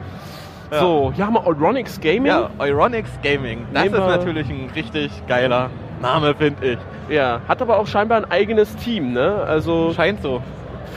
So, 0.69 1.13
hier 1.15 1.25
haben 1.25 1.35
wir 1.35 1.47
Euronics 1.47 2.01
Gaming. 2.01 2.25
Ja, 2.25 2.49
Euronics 2.59 3.11
Gaming. 3.23 3.67
Das 3.71 3.83
Nehmen 3.85 3.95
ist 3.95 4.07
natürlich 4.07 4.49
ein 4.49 4.69
richtig 4.75 5.11
geiler 5.27 5.69
Name, 6.01 6.35
finde 6.35 6.73
ich. 6.73 6.79
Ja, 7.09 7.39
hat 7.47 7.61
aber 7.61 7.79
auch 7.79 7.87
scheinbar 7.87 8.17
ein 8.17 8.29
eigenes 8.29 8.75
Team, 8.75 9.13
ne? 9.13 9.45
Also 9.47 9.93
Scheint 9.93 10.21
so. 10.21 10.41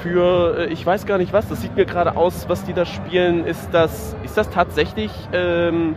für, 0.03 0.59
äh, 0.59 0.73
ich 0.73 0.85
weiß 0.85 1.07
gar 1.07 1.19
nicht 1.19 1.33
was, 1.33 1.49
das 1.49 1.63
sieht 1.63 1.77
mir 1.77 1.85
gerade 1.87 2.17
aus, 2.17 2.49
was 2.49 2.65
die 2.65 2.73
da 2.73 2.85
spielen. 2.85 3.47
Ist 3.47 3.69
das, 3.71 4.17
ist 4.25 4.37
das 4.37 4.51
tatsächlich, 4.51 5.13
ähm, 5.33 5.95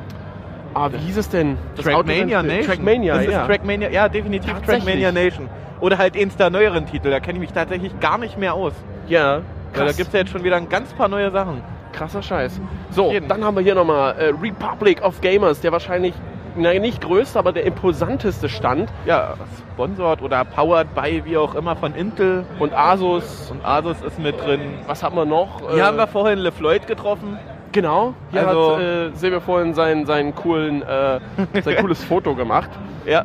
ah, 0.74 0.90
wie 0.92 0.98
hieß 0.98 1.18
es 1.18 1.30
denn? 1.30 1.58
Das 1.76 1.86
Trackmania 1.86 2.44
Nation. 2.44 2.66
Trackmania, 2.66 3.22
ja. 3.22 3.46
Trackmania, 3.46 3.90
ja, 3.90 4.10
definitiv. 4.10 4.54
Trackmania 4.66 5.12
Nation. 5.12 5.50
Oder 5.80 5.98
halt 5.98 6.18
eins 6.18 6.36
der 6.36 6.50
neueren 6.50 6.86
Titel, 6.86 7.10
da 7.12 7.20
kenne 7.20 7.36
ich 7.38 7.42
mich 7.42 7.52
tatsächlich 7.54 8.00
gar 8.00 8.18
nicht 8.18 8.38
mehr 8.38 8.54
aus. 8.54 8.74
ja, 9.08 9.36
Weil 9.36 9.42
da 9.74 9.84
krass. 9.86 9.98
gibt 9.98 10.08
es 10.08 10.14
ja 10.14 10.20
jetzt 10.22 10.32
schon 10.32 10.44
wieder 10.44 10.56
ein 10.58 10.70
ganz 10.70 10.92
paar 10.94 11.08
neue 11.08 11.30
Sachen. 11.32 11.62
Krasser 11.94 12.22
Scheiß. 12.22 12.60
So, 12.92 13.12
Jeden. 13.12 13.28
dann 13.28 13.44
haben 13.44 13.56
wir 13.56 13.64
hier 13.64 13.76
nochmal 13.76 14.16
äh, 14.18 14.26
Republic 14.42 15.02
of 15.04 15.20
Gamers, 15.22 15.62
der 15.62 15.72
wahrscheinlich, 15.72 16.14
nein, 16.56 16.82
nicht 16.82 17.02
größte, 17.02 17.38
aber 17.40 17.52
der 17.54 17.66
imposanteste 17.66 18.50
Stand. 18.50 18.90
Ja, 19.06 19.34
sponsored 19.74 20.22
oder 20.22 20.44
powered 20.46 20.94
by, 20.96 21.24
wie 21.26 21.38
auch 21.38 21.54
immer, 21.56 21.76
von 21.76 21.94
Intel. 21.96 22.46
Und 22.60 22.74
Asus, 22.74 23.50
Und 23.52 23.64
Asus 23.66 24.02
ist 24.02 24.20
mit 24.20 24.40
drin. 24.40 24.62
was 24.88 25.02
haben 25.04 25.16
wir 25.16 25.26
noch? 25.26 25.62
Hier 25.72 25.80
Äh, 25.80 25.82
haben 25.84 25.98
wir 25.98 26.08
vorhin 26.08 26.40
LeFloid 26.40 26.88
getroffen. 26.88 27.38
Genau, 27.78 28.16
hier 28.32 28.48
Also- 28.48 28.74
hat, 28.78 28.82
äh, 28.82 29.12
wir 29.32 29.40
vorhin 29.40 29.76
seinen, 29.76 30.08
seinen 30.08 30.34
coolen, 30.34 30.82
äh, 30.82 31.20
sein 31.62 31.76
cooles 31.80 32.04
Foto 32.04 32.34
gemacht. 32.34 32.72
Ja, 33.06 33.24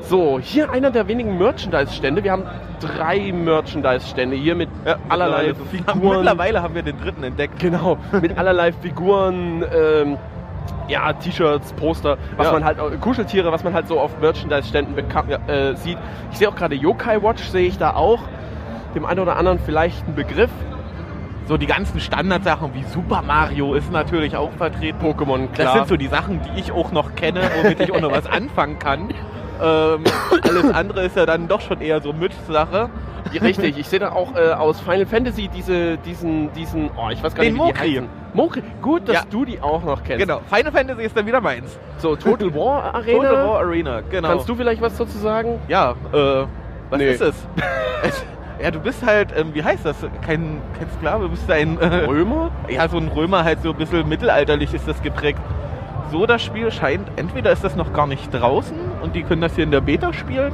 So, 0.00 0.40
hier 0.40 0.70
einer 0.72 0.90
der 0.90 1.06
wenigen 1.08 1.36
Merchandise-Stände. 1.36 2.24
Wir 2.24 2.32
haben 2.32 2.44
drei 2.80 3.32
Merchandise-Stände 3.32 4.34
hier 4.34 4.54
mit 4.54 4.70
ja 4.86 4.96
allerlei 5.10 5.48
haben- 5.50 5.66
Figuren. 5.70 6.16
Mittlerweile 6.20 6.62
haben 6.62 6.74
wir 6.74 6.82
den 6.82 6.98
dritten 6.98 7.22
entdeckt. 7.22 7.58
Genau, 7.60 7.98
mit 8.18 8.38
allerlei 8.38 8.72
Figuren, 8.72 9.62
ähm, 9.76 10.16
ja, 10.88 11.12
T-Shirts, 11.12 11.74
Poster, 11.74 12.16
was 12.38 12.46
Ja. 12.46 12.52
man 12.54 12.64
halt, 12.64 12.78
äh, 12.78 12.96
Kuscheltiere, 12.96 13.52
was 13.52 13.62
man 13.62 13.74
halt 13.74 13.88
so 13.88 14.00
auf 14.00 14.18
Merchandise-Ständen 14.22 14.94
äh, 15.48 15.74
sieht. 15.76 15.98
Ich 16.32 16.38
sehe 16.38 16.48
auch 16.48 16.56
gerade 16.56 16.74
Yokai 16.76 17.22
Watch, 17.22 17.42
sehe 17.44 17.68
ich 17.68 17.76
da 17.76 17.94
auch. 17.94 18.20
Dem 18.94 19.04
einen 19.04 19.20
oder 19.20 19.36
anderen 19.36 19.58
vielleicht 19.58 20.08
ein 20.08 20.14
Begriff. 20.14 20.50
So 21.48 21.56
die 21.56 21.66
ganzen 21.66 22.00
Standardsachen 22.00 22.72
wie 22.74 22.84
Super 22.84 23.22
Mario 23.22 23.74
ist 23.74 23.90
natürlich 23.92 24.36
auch 24.36 24.52
vertreten. 24.52 24.98
Pokémon, 25.04 25.48
Das 25.48 25.54
klar. 25.58 25.74
sind 25.74 25.88
so 25.88 25.96
die 25.96 26.06
Sachen, 26.06 26.40
die 26.42 26.60
ich 26.60 26.72
auch 26.72 26.92
noch 26.92 27.14
kenne, 27.14 27.40
womit 27.60 27.80
ich 27.80 27.92
auch 27.92 28.00
noch 28.00 28.12
was 28.12 28.26
anfangen 28.26 28.78
kann. 28.78 29.08
Ähm, 29.62 30.04
alles 30.42 30.70
andere 30.72 31.04
ist 31.04 31.16
ja 31.16 31.26
dann 31.26 31.46
doch 31.48 31.60
schon 31.60 31.80
eher 31.80 32.00
so 32.00 32.12
Mischsache. 32.12 32.90
Ja, 33.32 33.40
Richtig, 33.42 33.78
ich 33.78 33.88
sehe 33.88 33.98
da 34.00 34.12
auch 34.12 34.34
äh, 34.34 34.52
aus 34.52 34.80
Final 34.80 35.06
Fantasy 35.06 35.48
diese, 35.48 35.96
diesen, 35.98 36.52
diesen, 36.52 36.90
oh, 36.96 37.08
ich 37.10 37.22
weiß 37.22 37.34
gar 37.34 37.44
Den 37.44 37.54
nicht, 37.54 37.62
wie 37.62 37.66
Mokri. 37.68 37.88
die 37.90 37.96
heißen. 37.96 38.08
Mokri. 38.34 38.62
Gut, 38.82 39.08
dass 39.08 39.14
Ja. 39.16 39.22
du 39.30 39.44
die 39.44 39.60
auch 39.60 39.82
noch 39.84 40.02
kennst. 40.04 40.20
Genau, 40.26 40.40
Final 40.52 40.72
Fantasy 40.72 41.02
ist 41.02 41.16
dann 41.16 41.26
wieder 41.26 41.40
meins. 41.40 41.78
So, 41.98 42.16
Total 42.16 42.52
War 42.54 42.94
Arena. 42.94 43.28
Total 43.28 43.48
War 43.48 43.58
Arena, 43.60 44.00
genau. 44.10 44.28
Kannst 44.28 44.48
du 44.48 44.54
vielleicht 44.54 44.80
was 44.82 44.96
dazu 44.96 45.16
sagen? 45.18 45.60
Ja, 45.68 45.92
äh, 46.12 46.44
was 46.90 46.98
Nee. 46.98 47.10
ist 47.10 47.20
es? 47.20 47.34
Ja, 48.62 48.70
du 48.70 48.78
bist 48.78 49.04
halt, 49.04 49.36
ähm, 49.36 49.52
wie 49.54 49.64
heißt 49.64 49.84
das? 49.84 49.96
Kein, 50.24 50.60
kein 50.78 50.88
Sklave, 50.96 51.24
du 51.24 51.30
bist 51.30 51.50
ein, 51.50 51.78
äh, 51.80 52.04
Römer? 52.04 52.52
ja, 52.68 52.88
so 52.88 52.96
ein 52.96 53.08
Römer, 53.08 53.42
halt 53.42 53.60
so 53.60 53.70
ein 53.70 53.76
bisschen 53.76 54.08
mittelalterlich 54.08 54.72
ist 54.72 54.86
das 54.86 55.02
geprägt. 55.02 55.40
So, 56.12 56.26
das 56.26 56.42
Spiel 56.42 56.70
scheint, 56.70 57.08
entweder 57.16 57.50
ist 57.50 57.64
das 57.64 57.74
noch 57.74 57.92
gar 57.92 58.06
nicht 58.06 58.32
draußen 58.32 58.76
und 59.02 59.16
die 59.16 59.24
können 59.24 59.40
das 59.40 59.56
hier 59.56 59.64
in 59.64 59.72
der 59.72 59.80
Beta 59.80 60.12
spielen, 60.12 60.52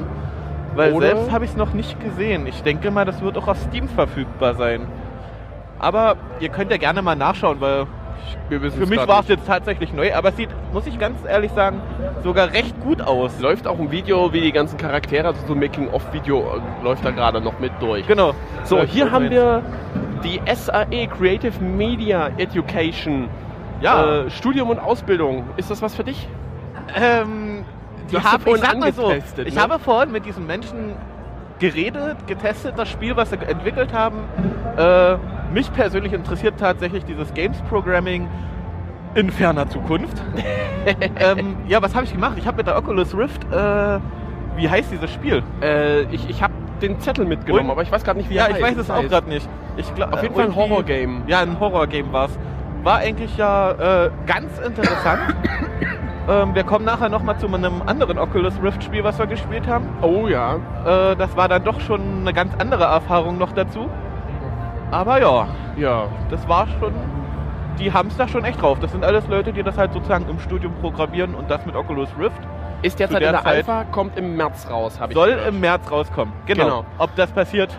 weil 0.74 0.92
Oder- 0.94 1.08
selbst 1.08 1.32
habe 1.32 1.44
ich 1.44 1.50
es 1.50 1.56
noch 1.58 1.74
nicht 1.74 2.00
gesehen. 2.00 2.46
Ich 2.46 2.62
denke 2.62 2.90
mal, 2.90 3.04
das 3.04 3.20
wird 3.20 3.36
auch 3.36 3.46
auf 3.48 3.58
Steam 3.58 3.88
verfügbar 3.90 4.54
sein. 4.54 4.86
Aber 5.78 6.16
ihr 6.40 6.48
könnt 6.48 6.70
ja 6.70 6.78
gerne 6.78 7.02
mal 7.02 7.14
nachschauen, 7.14 7.60
weil 7.60 7.86
Wir 8.48 8.62
wissen 8.62 8.78
für 8.78 8.86
mich 8.86 9.06
war 9.06 9.20
es 9.20 9.28
jetzt 9.28 9.46
tatsächlich 9.46 9.92
neu, 9.92 10.14
aber 10.14 10.30
es 10.30 10.36
sieht, 10.36 10.48
muss 10.72 10.86
ich 10.86 10.98
ganz 10.98 11.18
ehrlich 11.28 11.52
sagen, 11.52 11.82
sogar 12.22 12.52
recht 12.52 12.80
gut 12.80 13.00
aus. 13.00 13.38
Läuft 13.40 13.66
auch 13.66 13.78
ein 13.78 13.90
Video, 13.90 14.32
wie 14.32 14.40
die 14.40 14.52
ganzen 14.52 14.76
Charaktere, 14.76 15.28
also 15.28 15.40
so 15.46 15.52
ein 15.54 15.60
Making-of-Video 15.60 16.40
äh, 16.40 16.84
läuft 16.84 17.04
da 17.04 17.10
gerade 17.10 17.40
noch 17.40 17.58
mit 17.58 17.72
durch. 17.80 18.06
Genau. 18.06 18.32
So, 18.64 18.76
Läuft 18.76 18.92
hier 18.92 19.04
gut 19.04 19.12
haben 19.12 19.22
mit. 19.24 19.32
wir 19.32 19.62
die 20.24 20.40
SAE 20.52 21.06
Creative 21.06 21.62
Media 21.62 22.30
Education. 22.36 23.28
Ja. 23.80 24.22
Äh, 24.24 24.30
Studium 24.30 24.70
und 24.70 24.78
Ausbildung. 24.78 25.44
Ist 25.56 25.70
das 25.70 25.80
was 25.82 25.94
für 25.94 26.04
dich? 26.04 26.28
Ähm, 26.96 27.64
die 28.10 28.14
Du 28.14 28.18
hast 28.22 28.32
haben, 28.32 28.42
ja 28.46 28.54
ich 28.54 28.60
vorhin 28.60 28.64
sag 28.64 28.78
mal 28.80 28.92
so, 28.92 29.06
angetestet, 29.06 29.48
ich 29.48 29.54
ne? 29.54 29.62
habe 29.62 29.78
vorhin 29.78 30.10
mit 30.12 30.24
diesen 30.26 30.46
Menschen 30.46 30.94
geredet, 31.58 32.16
getestet, 32.26 32.74
das 32.76 32.88
Spiel, 32.88 33.16
was 33.16 33.30
sie 33.30 33.36
entwickelt 33.36 33.92
haben. 33.92 34.18
Äh, 34.76 35.16
mich 35.52 35.72
persönlich 35.72 36.12
interessiert 36.12 36.54
tatsächlich 36.58 37.04
dieses 37.04 37.32
Games 37.34 37.58
Programming 37.68 38.28
in 39.14 39.30
ferner 39.30 39.68
Zukunft. 39.68 40.22
ähm, 41.20 41.56
ja, 41.66 41.82
was 41.82 41.94
habe 41.94 42.04
ich 42.04 42.12
gemacht? 42.12 42.34
Ich 42.36 42.46
habe 42.46 42.58
mit 42.58 42.66
der 42.66 42.76
Oculus 42.76 43.16
Rift, 43.16 43.44
äh, 43.52 43.98
wie 44.56 44.68
heißt 44.68 44.90
dieses 44.92 45.12
Spiel? 45.12 45.42
Äh, 45.62 46.02
ich 46.12 46.28
ich 46.28 46.42
habe 46.42 46.52
den 46.82 47.00
Zettel 47.00 47.24
mitgenommen, 47.24 47.66
Und- 47.66 47.70
aber 47.72 47.82
ich 47.82 47.90
weiß 47.92 48.04
gerade 48.04 48.18
nicht, 48.18 48.30
wie 48.30 48.34
ja, 48.34 48.44
er 48.44 48.50
ich 48.50 48.54
heißt. 48.64 48.76
weiß 48.76 48.84
es 48.84 48.90
auch 48.90 49.02
gerade 49.02 49.28
nicht. 49.28 49.48
Ich 49.76 49.92
glaub, 49.94 50.12
Auf 50.12 50.22
jeden 50.22 50.34
Fall 50.34 50.44
ein 50.46 50.54
Horror-Game. 50.56 51.22
Ja, 51.26 51.40
ein 51.40 51.58
Horror-Game 51.58 52.12
war 52.12 52.26
es. 52.26 52.38
War 52.84 52.98
eigentlich 52.98 53.36
ja 53.36 54.04
äh, 54.06 54.10
ganz 54.26 54.58
interessant. 54.60 55.20
ähm, 56.28 56.54
wir 56.54 56.62
kommen 56.64 56.84
nachher 56.84 57.08
nochmal 57.08 57.36
zu 57.38 57.46
einem 57.48 57.82
anderen 57.86 58.18
Oculus 58.18 58.54
Rift-Spiel, 58.62 59.02
was 59.04 59.18
wir 59.18 59.26
gespielt 59.26 59.66
haben. 59.66 59.86
Oh 60.02 60.28
ja. 60.28 60.54
Äh, 60.84 61.16
das 61.16 61.36
war 61.36 61.48
dann 61.48 61.64
doch 61.64 61.80
schon 61.80 62.00
eine 62.20 62.32
ganz 62.32 62.52
andere 62.58 62.84
Erfahrung 62.84 63.38
noch 63.38 63.52
dazu. 63.52 63.88
Aber 64.90 65.20
ja, 65.20 65.48
Ja. 65.76 66.04
das 66.30 66.48
war 66.48 66.66
schon 66.80 66.92
die 67.78 67.92
haben 67.92 68.08
es 68.08 68.16
da 68.16 68.26
schon 68.28 68.44
echt 68.44 68.60
drauf. 68.60 68.78
Das 68.80 68.92
sind 68.92 69.04
alles 69.04 69.26
Leute, 69.28 69.52
die 69.52 69.62
das 69.62 69.76
halt 69.78 69.92
sozusagen 69.92 70.26
im 70.28 70.38
Studium 70.40 70.72
programmieren 70.80 71.34
und 71.34 71.50
das 71.50 71.64
mit 71.66 71.74
Oculus 71.76 72.08
Rift. 72.18 72.36
Ist 72.82 72.98
derzeit 72.98 73.16
Zu 73.16 73.20
der 73.20 73.28
in 73.30 73.34
der 73.36 73.42
Zeit- 73.44 73.54
Alpha, 73.68 73.84
kommt 73.90 74.16
im 74.18 74.36
März 74.36 74.68
raus, 74.70 75.00
habe 75.00 75.12
ich 75.12 75.18
Soll 75.18 75.30
gehört. 75.30 75.48
im 75.48 75.60
März 75.60 75.90
rauskommen. 75.90 76.32
Genau. 76.46 76.64
Genau. 76.64 76.84
Ob 76.98 77.14
das 77.16 77.30
passiert, 77.32 77.76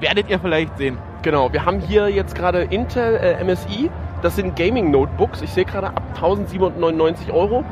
werdet 0.00 0.28
ihr 0.28 0.38
vielleicht 0.38 0.76
sehen. 0.76 0.98
Genau, 1.22 1.52
wir 1.52 1.64
haben 1.64 1.80
hier 1.80 2.08
jetzt 2.08 2.34
gerade 2.34 2.62
Intel 2.62 3.16
äh, 3.16 3.42
MSI. 3.44 3.90
Das 4.22 4.36
sind 4.36 4.54
Gaming 4.56 4.90
Notebooks. 4.90 5.40
Ich 5.42 5.50
sehe 5.50 5.64
gerade 5.64 5.88
ab 5.88 6.02
1799 6.14 7.32
Euro. 7.32 7.64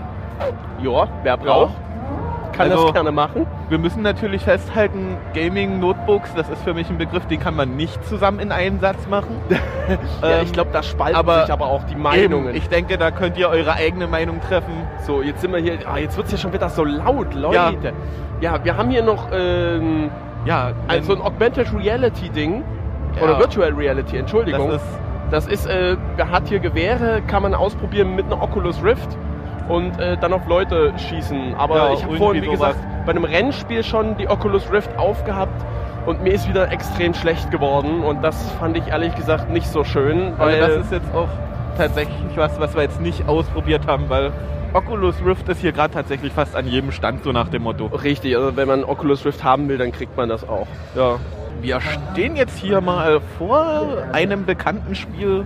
Ja, 0.83 1.07
wer 1.23 1.37
braucht, 1.37 1.75
kann 2.53 2.71
Also- 2.71 2.85
das 2.85 2.95
gerne 2.95 3.13
machen. 3.13 3.47
Wir 3.69 3.79
müssen 3.79 4.03
natürlich 4.03 4.43
festhalten, 4.43 5.17
Gaming-Notebooks, 5.35 6.35
das 6.35 6.49
ist 6.49 6.63
für 6.63 6.75
mich 6.75 6.89
ein 6.91 6.99
Begriff, 6.99 7.27
den 7.27 7.41
kann 7.41 7.55
man 7.57 7.77
nicht 7.77 8.05
zusammen 8.07 8.41
in 8.41 8.53
einen 8.53 8.81
Satz 8.81 9.07
machen. 9.09 9.37
ja, 9.49 9.59
Ähm, 10.23 10.41
ich 10.45 10.53
glaube, 10.53 10.71
da 10.73 10.83
spalten 10.83 11.17
aber 11.17 11.43
sich 11.43 11.53
aber 11.53 11.67
auch 11.67 11.83
die 11.85 11.97
Meinungen. 11.97 12.49
Eben, 12.49 12.57
ich 12.57 12.69
denke, 12.69 12.97
da 12.99 13.11
könnt 13.11 13.37
ihr 13.37 13.49
eure 13.49 13.73
eigene 13.73 14.07
Meinung 14.07 14.41
treffen. 14.41 14.73
so, 15.07 15.23
jetzt 15.23 15.41
sind 15.41 15.53
wir 15.53 15.61
hier. 15.61 15.79
Ah, 15.87 15.99
jetzt 15.99 16.17
wird 16.17 16.27
es 16.27 16.33
hier 16.33 16.39
schon 16.39 16.53
wieder 16.53 16.69
so 16.69 16.85
laut, 16.85 17.35
Leute. 17.35 17.93
Ja, 18.41 18.63
wir 18.65 18.77
haben 18.77 18.91
hier 18.91 19.03
noch 19.03 19.29
ähm, 19.33 20.11
Ja, 20.45 20.73
also 20.89 21.15
ein 21.15 21.21
Augmented 21.21 21.73
Reality 21.75 22.29
Ding. 22.31 22.63
Ja. 23.17 23.23
Oder 23.25 23.39
Virtual 23.39 23.73
Reality, 23.73 24.17
Entschuldigung. 24.19 24.69
das 24.71 24.83
ist 24.83 24.89
Das 25.31 25.47
ist, 25.47 25.67
äh, 25.67 25.97
hat 26.31 26.49
hier 26.49 26.59
Gewehre, 26.61 27.23
kann 27.27 27.43
man 27.43 27.55
ausprobieren 27.55 28.15
mit 28.17 28.27
einer 28.27 28.41
Oculus 28.43 28.83
Rift 28.83 29.09
und 29.71 29.99
äh, 30.01 30.17
dann 30.19 30.33
auf 30.33 30.47
Leute 30.47 30.93
schießen. 30.99 31.55
Aber 31.55 31.77
Ja, 31.77 31.93
ich 31.93 32.05
habe 32.05 32.17
vorhin, 32.17 32.43
wie 32.43 32.47
sowas. 32.47 32.75
gesagt, 32.75 32.79
bei 33.07 33.13
einem 33.13 33.25
Rennspiel 33.25 33.83
schon 33.83 34.17
die 34.19 34.29
Oculus 34.29 34.71
Rift 34.73 34.97
aufgehabt 34.99 35.65
und 36.07 36.23
mir 36.23 36.33
ist 36.33 36.49
wieder 36.49 36.71
extrem 36.71 37.15
schlecht 37.15 37.51
geworden 37.51 38.03
und 38.03 38.23
das 38.23 38.51
fand 38.59 38.77
ich 38.77 38.87
ehrlich 38.89 39.15
gesagt 39.15 39.51
nicht 39.51 39.67
so 39.67 39.85
schön. 39.85 40.33
Weil 40.37 40.61
Weil 40.61 40.61
das 40.61 40.85
ist 40.85 40.93
jetzt 40.93 41.15
auch 41.15 41.29
tatsächlich 41.79 42.37
was, 42.37 42.59
was 42.61 42.75
wir 42.75 42.83
jetzt 42.83 43.01
nicht 43.01 43.27
ausprobiert 43.29 43.87
haben, 43.87 44.09
weil 44.09 44.33
Oculus 44.73 45.17
Rift 45.25 45.49
ist 45.49 45.61
hier 45.61 45.73
gerade 45.73 45.93
tatsächlich 45.95 46.33
fast 46.33 46.55
an 46.55 46.67
jedem 46.67 46.93
Stand, 46.93 47.25
so 47.25 47.33
nach 47.33 47.49
dem 47.49 47.63
Motto. 47.63 47.87
richtig, 47.87 48.37
also 48.37 48.57
wenn 48.57 48.69
man 48.69 48.85
Oculus 48.85 49.25
Rift 49.25 49.43
haben 49.43 49.69
will, 49.69 49.79
dann 49.79 49.93
kriegt 49.93 50.17
man 50.17 50.29
das 50.29 50.49
auch. 50.49 50.67
Ja. 50.95 51.17
Wir 51.61 51.81
stehen 51.81 52.37
jetzt 52.37 52.57
hier 52.59 52.81
mal 52.81 53.21
vor 53.37 54.05
einem 54.13 54.47
bekannten 54.47 54.95
Spiel, 54.95 55.45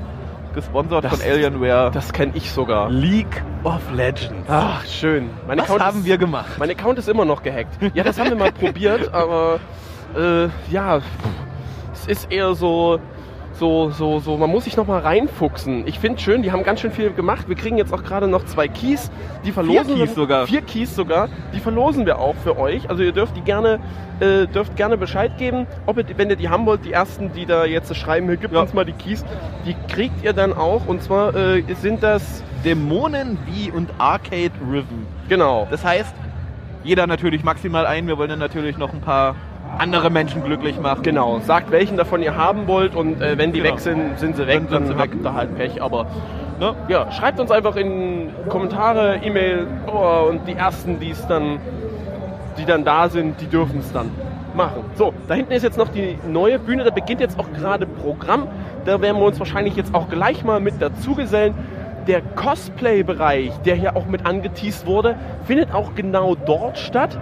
gesponsert 0.54 1.04
Das- 1.04 1.12
von 1.12 1.22
Alienware. 1.22 1.90
Das 1.92 2.12
kenne 2.12 2.32
ich 2.34 2.50
sogar. 2.50 2.90
League 2.90 3.42
of 3.64 3.80
Legends. 3.92 4.48
Ach, 4.48 4.84
schön. 4.86 5.30
Mein 5.46 5.58
Was 5.58 5.64
Account 5.66 5.82
haben 5.84 5.98
ist, 6.00 6.04
wir 6.06 6.18
gemacht? 6.18 6.52
Mein 6.58 6.70
Account 6.70 6.98
ist 6.98 7.08
immer 7.08 7.24
noch 7.24 7.42
gehackt. 7.42 7.76
Ja, 7.94 8.04
das 8.04 8.18
haben 8.18 8.30
wir 8.30 8.36
mal 8.36 8.52
probiert, 8.60 9.12
aber 9.12 9.60
äh, 10.16 10.48
ja, 10.72 11.00
es 11.92 12.06
ist 12.06 12.32
eher 12.32 12.54
so, 12.54 12.98
so, 13.64 13.88
so, 13.88 14.18
so, 14.20 14.36
man 14.36 14.50
muss 14.50 14.64
sich 14.64 14.76
noch 14.76 14.86
mal 14.86 14.98
reinfuchsen. 15.00 15.86
Ich 15.86 15.98
finde 15.98 16.20
schön, 16.20 16.42
die 16.42 16.52
haben 16.52 16.64
ganz 16.64 16.80
schön 16.80 16.90
viel 16.92 17.10
gemacht. 17.12 17.48
Wir 17.48 17.56
kriegen 17.56 17.78
jetzt 17.78 17.94
auch 17.94 18.02
gerade 18.04 18.28
noch 18.28 18.44
zwei 18.44 18.68
Keys, 18.68 19.10
die 19.42 19.52
verlosen 19.52 19.94
Keys 19.96 20.08
wir, 20.10 20.14
sogar. 20.14 20.46
Vier 20.46 20.60
Keys 20.60 20.94
sogar, 20.94 21.30
die 21.54 21.60
verlosen 21.60 22.04
wir 22.04 22.18
auch 22.18 22.34
für 22.44 22.58
euch. 22.58 22.90
Also 22.90 23.02
ihr 23.02 23.12
dürft 23.12 23.34
die 23.38 23.40
gerne, 23.40 23.80
äh, 24.20 24.46
dürft 24.48 24.76
gerne 24.76 24.98
Bescheid 24.98 25.38
geben, 25.38 25.66
ob 25.86 25.96
ihr, 25.96 26.04
wenn 26.18 26.28
ihr 26.28 26.36
die 26.36 26.50
haben 26.50 26.66
wollt, 26.66 26.84
die 26.84 26.92
ersten, 26.92 27.32
die 27.32 27.46
da 27.46 27.64
jetzt 27.64 27.94
schreiben, 27.96 28.26
hier, 28.28 28.36
gibt 28.36 28.52
Ja. 28.52 28.60
uns 28.60 28.74
mal 28.74 28.84
die 28.84 28.92
Keys, 28.92 29.24
die 29.64 29.74
kriegt 29.90 30.22
ihr 30.22 30.34
dann 30.34 30.52
auch. 30.52 30.86
Und 30.86 31.02
zwar 31.02 31.34
äh, 31.34 31.62
sind 31.80 32.02
das, 32.02 32.42
Dämonen 32.66 33.38
wie 33.46 33.70
und 33.70 33.88
Arcade 33.96 34.52
Rhythm. 34.70 35.06
genau, 35.28 35.66
Das 35.70 35.82
heißt, 35.84 36.14
jeder 36.82 37.06
natürlich 37.06 37.44
maximal 37.44 37.86
ein. 37.86 38.06
Wir 38.06 38.18
wollen 38.18 38.28
dann 38.28 38.38
natürlich 38.38 38.76
noch 38.76 38.92
ein 38.92 39.00
paar 39.00 39.36
andere 39.84 40.08
Menschen 40.08 40.42
glücklich 40.42 40.80
machen. 40.80 41.02
Genau, 41.02 41.40
sagt 41.40 41.70
welchen 41.70 41.98
davon 41.98 42.22
ihr 42.22 42.34
haben 42.36 42.66
wollt 42.66 42.96
und 42.96 43.20
äh, 43.20 43.36
wenn 43.36 43.52
die 43.52 43.60
Genau. 43.60 43.74
weg 43.74 43.80
sind, 43.80 44.18
sind 44.18 44.34
sie 44.36 44.46
weg, 44.46 44.62
Dann 44.62 44.70
dann, 44.70 44.86
sind 44.86 44.96
sie 44.96 45.02
weg. 45.02 45.10
ihr 45.22 45.34
halt 45.34 45.54
Pech. 45.56 45.82
Aber 45.82 46.06
ne, 46.58 46.74
ja, 46.88 47.12
schreibt 47.12 47.38
uns 47.38 47.50
einfach 47.50 47.76
in 47.76 48.30
Kommentare, 48.48 49.20
E-Mail 49.22 49.66
oh, 49.86 50.28
und 50.30 50.48
die 50.48 50.54
ersten, 50.54 50.98
die 51.00 51.10
es 51.10 51.26
dann, 51.26 51.58
die 52.56 52.64
dann 52.64 52.84
da 52.84 53.10
sind, 53.10 53.38
die 53.42 53.46
dürfen 53.46 53.80
es 53.80 53.92
dann 53.92 54.10
machen. 54.56 54.84
So, 54.94 55.12
da 55.28 55.34
hinten 55.34 55.52
ist 55.52 55.62
jetzt 55.62 55.76
noch 55.76 55.88
die 55.88 56.16
neue 56.26 56.58
Bühne, 56.58 56.84
da 56.84 56.90
beginnt 56.90 57.20
jetzt 57.20 57.38
auch 57.38 57.52
gerade 57.52 57.84
Programm. 57.86 58.46
Da 58.86 59.00
werden 59.02 59.18
wir 59.18 59.26
uns 59.26 59.38
wahrscheinlich 59.38 59.76
jetzt 59.76 59.94
auch 59.94 60.08
gleich 60.08 60.44
mal 60.44 60.60
mit 60.60 60.74
dazu 60.80 61.14
gesellen. 61.14 61.54
Der 62.06 62.22
Cosplay-Bereich, 62.22 63.52
der 63.66 63.74
hier 63.74 63.96
auch 63.96 64.06
mit 64.06 64.24
angeteased 64.24 64.86
wurde, 64.86 65.16
findet 65.46 65.74
auch 65.74 65.94
genau 65.94 66.34
dort 66.34 66.78
statt. 66.78 67.18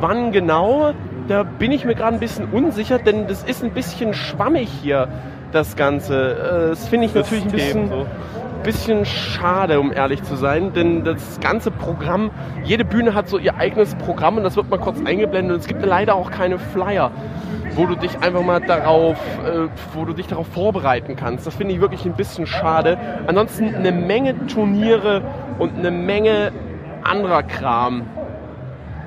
Wann 0.00 0.30
genau, 0.30 0.92
da 1.28 1.42
bin 1.42 1.72
ich 1.72 1.84
mir 1.84 1.94
gerade 1.94 2.14
ein 2.14 2.20
bisschen 2.20 2.46
unsicher, 2.46 2.98
denn 2.98 3.26
das 3.26 3.42
ist 3.42 3.62
ein 3.64 3.70
bisschen 3.72 4.14
schwammig 4.14 4.68
hier, 4.82 5.08
das 5.52 5.76
Ganze. 5.76 6.32
Äh, 6.32 6.68
Das 6.70 6.88
finde 6.88 7.06
ich 7.06 7.14
natürlich 7.14 7.44
ein 7.44 7.50
bisschen, 7.50 7.88
so. 7.88 8.06
bisschen 8.62 9.04
schade, 9.04 9.80
um 9.80 9.92
ehrlich 9.92 10.22
zu 10.22 10.36
sein, 10.36 10.72
denn 10.72 11.04
das 11.04 11.40
ganze 11.40 11.70
Programm, 11.70 12.30
jede 12.64 12.84
Bühne 12.84 13.14
hat 13.14 13.28
so 13.28 13.38
ihr 13.38 13.56
eigenes 13.56 13.94
Programm 13.96 14.36
und 14.36 14.44
das 14.44 14.56
wird 14.56 14.68
mal 14.70 14.78
kurz 14.78 14.98
eingeblendet 15.04 15.54
und 15.54 15.60
es 15.60 15.66
gibt 15.66 15.84
leider 15.84 16.14
auch 16.14 16.30
keine 16.30 16.58
Flyer, 16.58 17.10
wo 17.74 17.86
du 17.86 17.94
dich 17.94 18.18
einfach 18.20 18.42
mal 18.42 18.60
darauf, 18.60 19.16
äh, 19.44 19.68
wo 19.94 20.04
du 20.04 20.12
dich 20.14 20.26
darauf 20.26 20.46
vorbereiten 20.48 21.14
kannst. 21.16 21.46
Das 21.46 21.54
finde 21.54 21.74
ich 21.74 21.80
wirklich 21.80 22.04
ein 22.04 22.14
bisschen 22.14 22.46
schade. 22.46 22.98
Ansonsten 23.26 23.74
eine 23.74 23.92
Menge 23.92 24.46
Turniere 24.46 25.22
und 25.58 25.76
eine 25.78 25.90
Menge 25.90 26.52
anderer 27.04 27.42
Kram. 27.44 28.02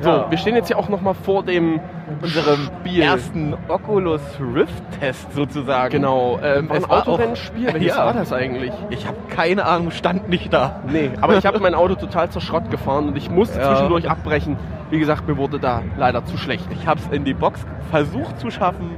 So, 0.01 0.09
Ja. 0.09 0.25
wir 0.31 0.37
stehen 0.37 0.55
jetzt 0.55 0.69
ja 0.69 0.77
auch 0.77 0.87
noch 0.89 1.01
mal 1.01 1.13
vor 1.13 1.43
dem 1.43 1.79
Unserem 2.21 2.69
Spiel. 2.81 3.01
ersten 3.01 3.55
Oculus 3.67 4.21
Rift-Test 4.53 5.33
sozusagen. 5.33 5.91
Genau, 5.91 6.37
äh, 6.41 6.59
ein 6.59 6.69
Es 6.71 6.87
war 6.89 6.97
auch- 7.03 7.07
Autorennspiel. 7.07 7.73
Welches 7.73 7.95
Ja. 7.95 8.05
war 8.05 8.13
das 8.13 8.33
eigentlich? 8.33 8.71
Ich 8.89 9.05
habe 9.07 9.17
keine 9.29 9.65
Ahnung, 9.65 9.91
stand 9.91 10.29
nicht 10.29 10.51
da. 10.53 10.81
Nee, 10.87 11.11
aber 11.21 11.37
ich 11.37 11.45
habe 11.45 11.59
mein 11.59 11.75
Auto 11.75 11.95
total 11.95 12.29
zur 12.29 12.41
Schrott 12.41 12.69
gefahren 12.71 13.09
und 13.09 13.17
ich 13.17 13.29
musste 13.29 13.59
Ja. 13.59 13.69
zwischendurch 13.69 14.09
abbrechen. 14.09 14.57
Wie 14.89 14.99
gesagt, 14.99 15.27
mir 15.27 15.37
wurde 15.37 15.59
da 15.59 15.81
leider 15.97 16.25
zu 16.25 16.37
schlecht. 16.37 16.65
Ich 16.71 16.87
habe 16.87 16.99
es 16.99 17.07
in 17.15 17.23
die 17.25 17.33
Box 17.33 17.59
versucht 17.91 18.39
zu 18.39 18.49
schaffen, 18.51 18.91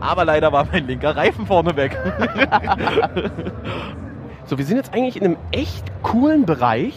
aber 0.00 0.24
leider 0.24 0.52
war 0.52 0.66
mein 0.70 0.86
linker 0.86 1.16
Reifen 1.16 1.46
vorne 1.46 1.74
weg. 1.76 1.96
So, 4.44 4.56
wir 4.56 4.64
sind 4.64 4.78
jetzt 4.78 4.94
eigentlich 4.94 5.16
in 5.18 5.24
einem 5.24 5.36
echt 5.52 5.84
coolen 6.02 6.46
Bereich. 6.46 6.94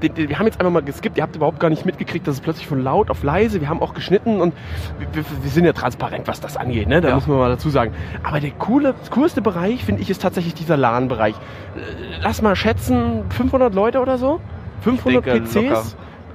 Wir 0.00 0.38
haben 0.38 0.46
jetzt 0.46 0.60
einfach 0.60 0.72
mal 0.72 0.82
geskippt. 0.82 1.16
Ihr 1.18 1.22
habt 1.22 1.34
überhaupt 1.36 1.58
gar 1.60 1.70
nicht 1.70 1.84
mitgekriegt, 1.84 2.26
dass 2.26 2.36
es 2.36 2.40
plötzlich 2.40 2.66
von 2.68 2.82
laut 2.82 3.10
auf 3.10 3.22
leise. 3.22 3.60
Wir 3.60 3.68
haben 3.68 3.82
auch 3.82 3.94
geschnitten 3.94 4.40
und 4.40 4.54
wir, 4.98 5.08
wir, 5.12 5.24
wir 5.42 5.50
sind 5.50 5.64
ja 5.64 5.72
transparent, 5.72 6.28
was 6.28 6.40
das 6.40 6.56
angeht. 6.56 6.88
Ne? 6.88 7.00
Da 7.00 7.08
Ja. 7.08 7.14
muss 7.16 7.26
man 7.26 7.38
mal 7.38 7.48
dazu 7.50 7.68
sagen. 7.70 7.92
Aber 8.22 8.40
der 8.40 8.50
coole, 8.52 8.94
coolste 9.10 9.42
Bereich, 9.42 9.84
finde 9.84 10.02
ich, 10.02 10.10
ist 10.10 10.22
tatsächlich 10.22 10.54
dieser 10.54 10.76
LAN-Bereich. 10.76 11.34
Äh, 11.34 11.80
Lass 12.22 12.42
mal 12.42 12.54
schätzen, 12.56 13.24
500 13.30 13.74
Leute 13.74 14.00
oder 14.00 14.18
so? 14.18 14.40
500 14.82 15.26
denke, 15.26 15.40
PCs, 15.48 15.54
locker. 15.54 15.82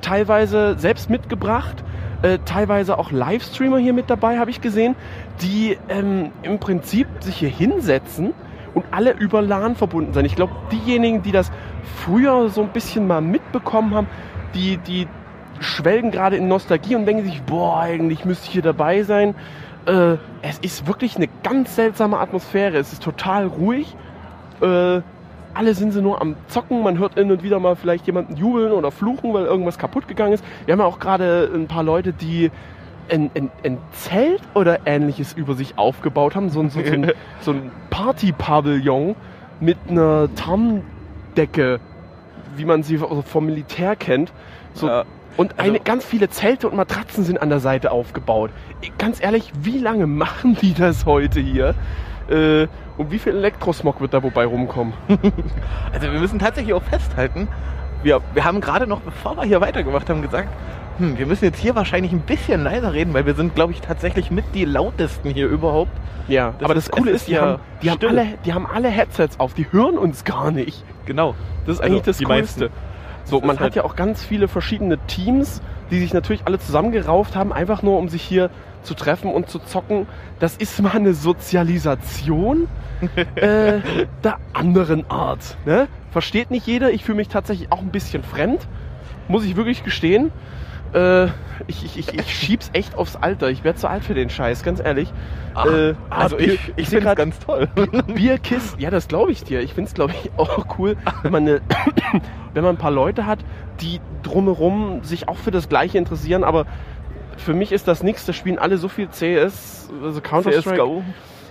teilweise 0.01 0.75
selbst 0.77 1.09
mitgebracht. 1.09 1.83
Äh, 2.21 2.39
teilweise 2.45 2.97
auch 2.97 3.11
Livestreamer 3.11 3.77
hier 3.79 3.93
mit 3.93 4.09
dabei, 4.09 4.39
habe 4.39 4.49
ich 4.49 4.61
gesehen, 4.61 4.95
die 5.41 5.77
ähm, 5.89 6.31
im 6.41 6.59
Prinzip 6.59 7.07
sich 7.19 7.35
hier 7.37 7.49
hinsetzen 7.49 8.33
und 8.73 8.85
alle 8.91 9.11
über 9.11 9.41
LAN 9.41 9.75
verbunden 9.75 10.13
sind. 10.13 10.25
Ich 10.25 10.35
glaube, 10.35 10.53
diejenigen, 10.71 11.21
die 11.21 11.31
das 11.31 11.51
früher 11.83 12.49
so 12.49 12.61
ein 12.61 12.69
bisschen 12.69 13.07
mal 13.07 13.21
mitbekommen 13.21 13.93
haben, 13.93 14.07
die, 14.53 14.77
die 14.77 15.07
schwelgen 15.59 16.11
gerade 16.11 16.35
in 16.35 16.47
Nostalgie 16.47 16.95
und 16.95 17.05
denken 17.05 17.25
sich, 17.25 17.41
boah, 17.43 17.79
eigentlich 17.79 18.25
müsste 18.25 18.47
ich 18.47 18.53
hier 18.53 18.61
dabei 18.61 19.03
sein. 19.03 19.35
Äh, 19.85 20.17
es 20.41 20.59
ist 20.61 20.87
wirklich 20.87 21.15
eine 21.15 21.27
ganz 21.43 21.75
seltsame 21.75 22.19
Atmosphäre. 22.19 22.77
Es 22.77 22.93
ist 22.93 23.03
total 23.03 23.47
ruhig. 23.47 23.95
Äh, 24.61 25.01
alle 25.53 25.73
sind 25.75 25.91
sie 25.91 26.01
nur 26.01 26.21
am 26.21 26.35
Zocken. 26.47 26.83
Man 26.83 26.97
hört 26.97 27.15
hin 27.15 27.31
und 27.31 27.43
wieder 27.43 27.59
mal 27.59 27.75
vielleicht 27.75 28.05
jemanden 28.07 28.35
jubeln 28.35 28.71
oder 28.71 28.91
fluchen, 28.91 29.33
weil 29.33 29.45
irgendwas 29.45 29.77
kaputt 29.77 30.07
gegangen 30.07 30.33
ist. 30.33 30.43
Wir 30.65 30.73
haben 30.73 30.79
ja 30.79 30.85
auch 30.85 30.99
gerade 30.99 31.49
ein 31.53 31.67
paar 31.67 31.83
Leute, 31.83 32.13
die 32.13 32.51
ein, 33.09 33.29
ein, 33.35 33.51
ein 33.63 33.77
Zelt 33.91 34.41
oder 34.53 34.79
ähnliches 34.85 35.33
über 35.33 35.53
sich 35.53 35.77
aufgebaut 35.77 36.35
haben. 36.35 36.49
So 36.49 36.61
ein, 36.61 36.69
so, 36.69 36.81
so 36.81 36.93
ein, 36.93 37.11
so 37.41 37.51
ein 37.51 37.71
Party-Pavillon 37.89 39.15
mit 39.59 39.77
einer 39.89 40.33
Tarndecke, 41.33 41.79
wie 42.55 42.65
man 42.65 42.83
sie 42.83 42.95
also 42.95 43.21
vom 43.21 43.45
Militär 43.45 43.95
kennt. 43.95 44.31
So, 44.73 44.87
Ja, 44.87 45.03
und 45.37 45.57
also- 45.59 45.69
eine, 45.71 45.79
ganz 45.79 46.05
viele 46.05 46.29
Zelte 46.29 46.69
und 46.69 46.75
Matratzen 46.75 47.23
sind 47.23 47.41
an 47.41 47.49
der 47.49 47.59
Seite 47.59 47.91
aufgebaut. 47.91 48.51
Ganz 48.97 49.21
ehrlich, 49.21 49.51
wie 49.61 49.79
lange 49.79 50.07
machen 50.07 50.55
die 50.61 50.73
das 50.73 51.05
heute 51.05 51.39
hier? 51.39 51.75
Äh, 52.29 52.67
und 52.97 53.11
wie 53.11 53.19
viel 53.19 53.35
Elektrosmog 53.35 53.99
wird 53.99 54.13
da 54.13 54.23
wobei 54.23 54.45
rumkommen? 54.45 54.93
Also 55.93 56.11
wir 56.11 56.19
müssen 56.19 56.39
tatsächlich 56.39 56.73
auch 56.73 56.83
festhalten, 56.83 57.47
wir, 58.03 58.21
wir 58.33 58.43
haben 58.43 58.59
gerade 58.61 58.85
noch, 58.87 58.99
bevor 59.01 59.35
wir 59.37 59.43
hier 59.43 59.61
weitergemacht 59.61 60.09
haben, 60.09 60.21
gesagt, 60.21 60.49
hm, 60.97 61.17
wir 61.17 61.25
müssen 61.25 61.45
jetzt 61.45 61.59
hier 61.59 61.75
wahrscheinlich 61.75 62.11
ein 62.11 62.21
bisschen 62.21 62.63
leiser 62.63 62.93
reden, 62.93 63.13
weil 63.13 63.25
wir 63.25 63.33
sind, 63.35 63.55
glaube 63.55 63.73
ich, 63.73 63.81
tatsächlich 63.81 64.31
mit 64.31 64.45
die 64.53 64.65
lautesten 64.65 65.29
hier 65.29 65.47
überhaupt. 65.47 65.91
Ja, 66.27 66.53
Das 66.57 66.63
aber 66.65 66.73
das 66.75 66.89
Coole 66.91 67.11
ist, 67.11 67.27
die, 67.27 67.33
ja 67.33 67.41
haben, 67.41 67.61
die, 67.81 67.89
haben 67.91 67.99
alle, 68.07 68.25
die 68.45 68.53
haben 68.53 68.65
alle 68.65 68.89
Headsets 68.89 69.39
auf, 69.39 69.53
die 69.53 69.67
hören 69.71 69.97
uns 69.97 70.23
gar 70.23 70.51
nicht. 70.51 70.83
Genau. 71.05 71.35
Das 71.65 71.75
ist 71.75 71.81
Also, 71.81 71.93
eigentlich 71.93 72.05
das 72.05 72.17
die 72.17 72.25
Coolste. 72.25 72.59
meisten. 72.65 72.79
So, 73.25 73.39
Das 73.39 73.47
man 73.47 73.55
hat 73.57 73.63
halt- 73.63 73.75
ja 73.75 73.83
auch 73.83 73.95
ganz 73.95 74.23
viele 74.23 74.47
verschiedene 74.47 74.97
Teams, 75.07 75.61
die 75.91 75.99
sich 75.99 76.13
natürlich 76.13 76.43
alle 76.45 76.59
zusammengerauft 76.59 77.35
haben, 77.35 77.51
einfach 77.53 77.81
nur 77.83 77.97
um 77.97 78.07
sich 78.09 78.21
hier 78.21 78.49
zu 78.83 78.93
treffen 78.95 79.31
und 79.31 79.49
zu 79.49 79.59
zocken, 79.59 80.07
das 80.39 80.57
ist 80.57 80.81
mal 80.81 80.91
eine 80.91 81.13
Sozialisation 81.13 82.67
äh, 83.35 83.79
der 84.23 84.37
anderen 84.53 85.09
Art. 85.09 85.57
Ne? 85.65 85.87
Versteht 86.11 86.51
nicht 86.51 86.67
jeder. 86.67 86.91
Ich 86.91 87.03
fühle 87.03 87.17
mich 87.17 87.27
tatsächlich 87.27 87.71
auch 87.71 87.79
ein 87.79 87.89
bisschen 87.91 88.23
fremd, 88.23 88.67
muss 89.27 89.43
ich 89.45 89.55
wirklich 89.55 89.83
gestehen. 89.83 90.31
Äh, 90.93 91.25
ich, 91.67 91.85
ich, 91.85 91.97
ich, 91.97 92.13
ich 92.19 92.33
schieb's 92.35 92.69
echt 92.73 92.95
aufs 92.95 93.15
Alter. 93.15 93.49
Ich 93.49 93.63
werde 93.63 93.79
zu 93.79 93.87
alt 93.89 94.03
für 94.03 94.13
den 94.13 94.29
Scheiß, 94.29 94.63
ganz 94.63 94.79
ehrlich. 94.79 95.11
Ach, 95.55 95.65
äh, 95.65 95.95
also 96.09 96.37
Bier- 96.37 96.53
ich, 96.53 96.73
ich 96.75 96.89
finde 96.89 97.15
ganz 97.15 97.39
toll. 97.39 97.67
Bierkisten, 98.07 98.79
ja, 98.79 98.89
das 98.89 99.07
glaube 99.07 99.31
ich 99.31 99.43
dir. 99.43 99.61
Ich 99.61 99.73
finde 99.73 99.87
es, 99.87 99.93
glaube 99.93 100.13
ich, 100.13 100.31
auch 100.37 100.77
cool, 100.77 100.95
wenn 101.23 101.31
man, 101.31 101.43
eine, 101.47 101.61
wenn 102.53 102.63
man 102.63 102.75
ein 102.75 102.79
paar 102.79 102.91
Leute 102.91 103.25
hat, 103.25 103.39
die 103.81 103.99
drumherum 104.23 105.03
sich 105.03 105.27
auch 105.27 105.37
für 105.37 105.51
das 105.51 105.69
Gleiche 105.69 105.97
interessieren, 105.97 106.43
aber 106.43 106.65
für 107.37 107.53
mich 107.53 107.71
ist 107.71 107.87
das 107.87 108.03
nichts. 108.03 108.25
Da 108.25 108.33
spielen 108.33 108.59
alle 108.59 108.77
so 108.77 108.87
viel 108.87 109.07
CS, 109.07 109.89
also 110.03 110.21
Counter-Strike. 110.21 110.75
CSGO. 110.75 111.03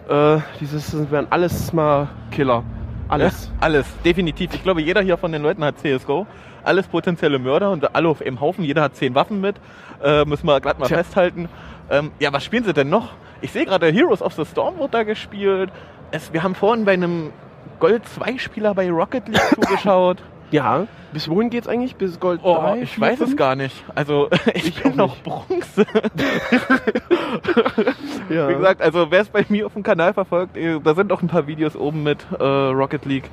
Äh, 0.09 0.41
dieses 0.61 0.91
das 0.91 1.11
wären 1.11 1.27
alles 1.31 1.73
mal 1.73 2.09
Killer. 2.31 2.63
Alles. 3.09 3.47
Ja, 3.47 3.53
alles, 3.61 3.87
definitiv. 4.05 4.55
Ich 4.55 4.63
glaube, 4.63 4.81
jeder 4.83 5.03
hier 5.03 5.17
von 5.17 5.33
den 5.33 5.43
Leuten 5.43 5.65
hat 5.65 5.79
CSGO. 5.79 6.27
Alles 6.65 6.87
potenzielle 6.87 7.39
Mörder 7.39 7.71
und 7.71 7.95
alle 7.95 8.09
auf 8.09 8.21
einem 8.23 8.41
Haufen. 8.41 8.65
Jeder 8.65 8.83
hat 8.83 8.97
zehn 8.97 9.15
Waffen 9.15 9.41
mit. 9.41 9.57
Äh, 10.03 10.25
müssen 10.25 10.47
wir 10.47 10.61
glatt 10.61 10.79
mal 10.79 10.87
Tja. 10.87 10.99
festhalten. 10.99 11.49
Ähm, 11.91 12.11
ja, 12.19 12.33
was 12.33 12.45
spielen 12.45 12.65
sie 12.65 12.73
denn 12.73 12.89
noch? 12.91 13.11
Ich 13.41 13.51
sehe 13.53 13.65
gerade 13.65 13.87
Heroes 13.91 14.23
of 14.23 14.35
the 14.35 14.45
Storm 14.45 14.79
wird 14.79 14.95
da 14.95 15.03
gespielt. 15.03 15.71
Es, 16.13 16.33
wir 16.33 16.43
haben 16.43 16.55
vorhin 16.55 16.85
bei 16.85 16.93
einem 16.93 17.31
Gold 17.81 18.07
2 18.09 18.39
Spieler 18.39 18.75
bei 18.75 18.91
Rocket 18.91 19.27
League 19.29 19.41
zugeschaut. 19.55 20.19
Ja. 20.53 20.87
Bis 21.13 21.29
wohin 21.29 21.51
geht's 21.51 21.67
eigentlich? 21.67 21.97
Bis 21.97 22.21
Gold 22.21 22.41
Oh, 22.43 22.55
3, 22.57 22.83
ich 22.83 22.91
4, 22.95 23.01
weiß 23.03 23.21
es 23.21 23.27
5? 23.31 23.37
gar 23.37 23.55
nicht. 23.57 23.75
Also 23.95 24.29
ich, 24.55 24.69
Ich 24.69 24.83
bin 24.83 24.97
noch 24.97 25.11
nicht. 25.15 25.25
Bronze. 25.25 25.87
Ja. 28.29 28.49
Wie 28.49 28.55
gesagt, 28.55 28.81
also 28.81 29.11
wer 29.11 29.21
es 29.21 29.29
bei 29.29 29.45
mir 29.49 29.67
auf 29.67 29.75
dem 29.75 29.83
Kanal 29.83 30.15
verfolgt, 30.15 30.57
eh, 30.57 30.79
da 30.83 30.95
sind 30.95 31.13
auch 31.13 31.21
ein 31.23 31.29
paar 31.29 31.47
Videos 31.47 31.77
oben 31.77 32.03
mit 32.03 32.19
äh, 32.39 32.43
Rocket 32.45 33.05
League. 33.05 33.29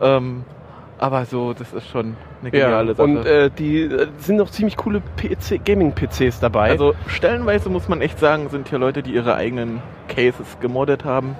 Ähm, 0.00 0.44
aber 1.02 1.24
so, 1.24 1.52
das 1.52 1.72
ist 1.72 1.88
schon 1.88 2.16
eine 2.42 2.56
ja. 2.56 2.66
geniale 2.66 2.94
Sache. 2.94 3.02
Und 3.02 3.26
äh, 3.26 3.50
die 3.50 3.80
äh, 3.82 4.06
sind 4.18 4.36
noch 4.36 4.50
ziemlich 4.50 4.76
coole 4.76 5.02
PC, 5.16 5.64
Gaming-PCs 5.64 6.38
dabei. 6.38 6.70
also 6.70 6.94
stellenweise 7.08 7.68
muss 7.70 7.88
man 7.88 8.00
echt 8.00 8.20
sagen, 8.20 8.48
sind 8.50 8.68
hier 8.68 8.78
Leute, 8.78 9.02
die 9.02 9.12
ihre 9.12 9.34
eigenen 9.34 9.82
Cases 10.06 10.58
gemoddet 10.60 11.04
haben. 11.04 11.34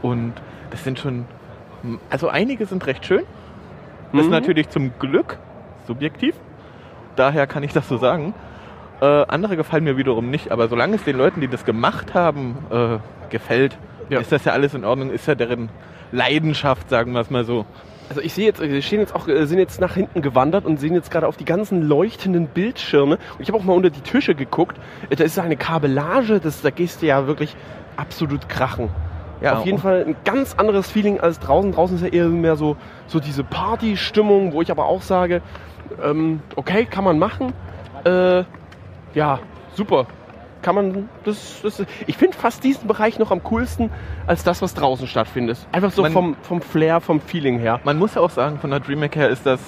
Und 0.00 0.32
das 0.70 0.84
sind 0.84 0.98
schon, 0.98 1.26
also 2.08 2.28
einige 2.28 2.64
sind 2.64 2.86
recht 2.86 3.04
schön. 3.04 3.24
Das 4.12 4.22
ist 4.22 4.26
Mhm. 4.28 4.32
natürlich 4.32 4.70
zum 4.70 4.92
Glück 4.98 5.38
subjektiv. 5.86 6.34
Daher 7.14 7.46
kann 7.46 7.62
ich 7.62 7.74
das 7.74 7.86
so 7.86 7.98
sagen. 7.98 8.32
Äh, 9.02 9.04
andere 9.04 9.56
gefallen 9.56 9.84
mir 9.84 9.98
wiederum 9.98 10.30
nicht. 10.30 10.50
Aber 10.50 10.68
solange 10.68 10.96
es 10.96 11.04
den 11.04 11.18
Leuten, 11.18 11.42
die 11.42 11.48
das 11.48 11.66
gemacht 11.66 12.14
haben, 12.14 12.56
äh, 12.70 12.96
gefällt, 13.28 13.76
Ja. 14.08 14.18
ist 14.20 14.32
das 14.32 14.46
ja 14.46 14.52
alles 14.52 14.72
in 14.72 14.82
Ordnung. 14.86 15.10
Ist 15.10 15.26
ja 15.28 15.34
deren 15.34 15.68
Leidenschaft, 16.10 16.88
sagen 16.88 17.12
wir 17.12 17.20
es 17.20 17.28
mal 17.28 17.44
so. 17.44 17.66
Also 18.08 18.20
ich 18.20 18.34
sehe 18.34 18.44
jetzt, 18.44 18.60
wir 18.60 18.82
stehen 18.82 19.00
jetzt 19.00 19.14
auch, 19.14 19.28
äh, 19.28 19.46
sind 19.46 19.58
jetzt 19.58 19.80
nach 19.80 19.94
hinten 19.94 20.20
gewandert 20.22 20.66
und 20.66 20.78
sehen 20.78 20.94
jetzt 20.94 21.10
gerade 21.10 21.26
auf 21.26 21.36
die 21.36 21.44
ganzen 21.44 21.82
leuchtenden 21.82 22.46
Bildschirme. 22.46 23.14
Und 23.16 23.40
ich 23.40 23.48
habe 23.48 23.58
auch 23.58 23.64
mal 23.64 23.72
unter 23.72 23.90
die 23.90 24.02
Tische 24.02 24.34
geguckt. 24.34 24.78
Äh, 25.10 25.16
Da 25.16 25.24
ist 25.24 25.38
eine 25.38 25.56
Kabellage, 25.56 26.40
das, 26.40 26.60
da 26.62 26.70
gehst 26.70 27.02
du 27.02 27.06
ja 27.06 27.26
wirklich 27.26 27.56
absolut 27.96 28.48
krachen. 28.48 28.90
Ja, 29.40 29.58
auf 29.58 29.66
jeden 29.66 29.78
Fall 29.78 30.04
ein 30.06 30.16
ganz 30.24 30.54
anderes 30.54 30.90
Feeling 30.90 31.20
als 31.20 31.38
draußen. 31.38 31.72
Draußen 31.72 31.96
ist 31.96 32.02
ja 32.02 32.08
eher 32.08 32.28
mehr 32.28 32.56
so, 32.56 32.76
so 33.06 33.20
diese 33.20 33.44
Party-Stimmung, 33.44 34.52
wo 34.52 34.62
ich 34.62 34.70
aber 34.70 34.86
auch 34.86 35.02
sage, 35.02 35.42
ähm, 36.02 36.40
okay, 36.56 36.86
kann 36.86 37.04
man 37.04 37.18
machen. 37.18 37.52
Äh, 38.04 38.44
ja, 39.14 39.40
super. 39.74 40.06
Kann 40.64 40.74
man, 40.74 41.08
das, 41.24 41.60
das 41.62 41.84
ich 42.06 42.16
finde 42.16 42.36
fast 42.36 42.64
diesen 42.64 42.88
Bereich 42.88 43.18
noch 43.18 43.30
am 43.30 43.42
coolsten 43.44 43.90
als 44.26 44.44
das, 44.44 44.62
was 44.62 44.72
draußen 44.72 45.06
stattfindet. 45.06 45.58
Einfach 45.72 45.90
so 45.92 46.00
Man- 46.02 46.12
vom, 46.12 46.36
vom 46.40 46.62
Flair, 46.62 47.00
vom 47.02 47.20
Feeling 47.20 47.58
her. 47.58 47.80
Man 47.84 47.98
muss 47.98 48.14
ja 48.14 48.22
auch 48.22 48.30
sagen, 48.30 48.58
von 48.58 48.70
der 48.70 48.80
DreamHack 48.80 49.14
her 49.16 49.28
ist 49.28 49.44
das, 49.44 49.60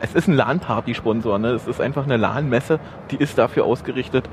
es 0.00 0.14
ist 0.14 0.28
ein 0.28 0.34
LAN-Party-Sponsor, 0.34 1.38
ne? 1.40 1.48
Es 1.48 1.66
ist 1.66 1.80
einfach 1.80 2.04
eine 2.04 2.16
LAN-Messe, 2.18 2.78
die 3.10 3.16
ist 3.16 3.36
dafür 3.36 3.64
ausgerichtet, 3.64 4.28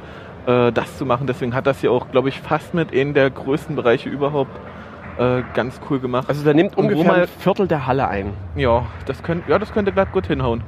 äh, 0.46 0.72
das 0.72 0.98
zu 1.00 1.06
machen. 1.08 1.26
Deswegen 1.26 1.56
hat 1.56 1.66
das 1.66 1.80
hier 1.82 1.92
auch, 1.92 2.12
glaube 2.12 2.30
ich, 2.30 2.40
fast 2.40 2.76
mit 2.76 2.92
in 2.92 3.16
der 3.16 3.32
größten 3.32 3.76
Bereiche 3.76 4.10
überhaupt 4.10 4.52
äh, 5.18 5.42
ganz 5.56 5.80
cool 5.90 6.00
gemacht. 6.00 6.26
Also 6.30 6.44
der 6.44 6.54
nimmt 6.54 6.78
ungefähr 6.78 7.04
mal- 7.06 7.22
ein 7.22 7.28
Viertel 7.40 7.68
der 7.68 7.88
Halle 7.88 8.08
ein. 8.08 8.34
Ja, 8.56 8.86
das 9.08 9.24
könnte, 9.24 9.50
ja, 9.50 9.58
das 9.58 9.74
könnte 9.74 9.92
glatt 9.92 10.12
gut 10.12 10.28
hinhauen. 10.28 10.62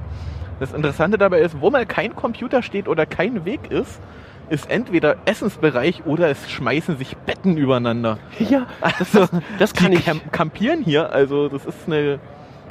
Das 0.59 0.73
Interessante 0.73 1.17
dabei 1.19 1.41
ist, 1.41 1.61
wo 1.61 1.69
mal 1.69 1.85
kein 1.85 2.15
Computer 2.15 2.63
steht 2.63 2.87
oder 2.87 3.05
kein 3.05 3.43
Weg 3.45 3.69
ist, 3.69 3.99
ist 4.49 4.69
entweder 4.69 5.15
Essensbereich 5.25 6.05
oder 6.05 6.29
es 6.29 6.49
schmeißen 6.49 6.97
sich 6.97 7.15
Betten 7.17 7.57
übereinander. 7.57 8.17
Ja, 8.39 8.67
Also, 8.81 9.27
das 9.59 9.73
kann 9.73 9.91
die 9.91 9.97
ich. 9.97 10.05
camp 10.05 10.31
campieren 10.31 10.83
hier, 10.83 11.11
also 11.11 11.49
das 11.49 11.65
ist 11.65 11.87
eine, 11.87 12.19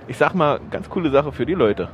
ich 0.08 0.16
sag 0.16 0.34
mal, 0.34 0.60
ganz 0.70 0.88
coole 0.88 1.10
Sache 1.10 1.32
für 1.32 1.46
die 1.46 1.54
Leute. 1.54 1.88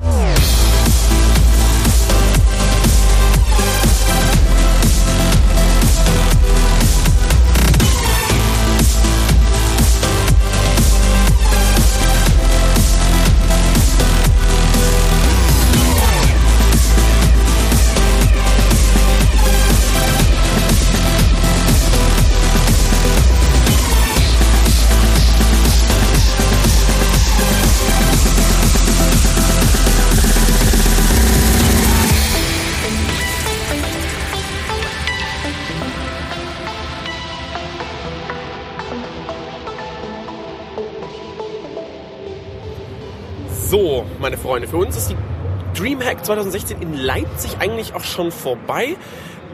Freunde, 44.61 44.67
für 44.67 44.77
uns 44.77 44.97
ist 44.97 45.09
die 45.09 45.79
Dreamhack 45.79 46.25
2016 46.25 46.81
in 46.81 46.93
Leipzig 46.93 47.57
eigentlich 47.59 47.93
auch 47.93 48.03
schon 48.03 48.31
vorbei. 48.31 48.95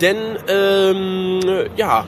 Denn, 0.01 0.17
ähm, 0.47 1.41
ja, 1.75 2.05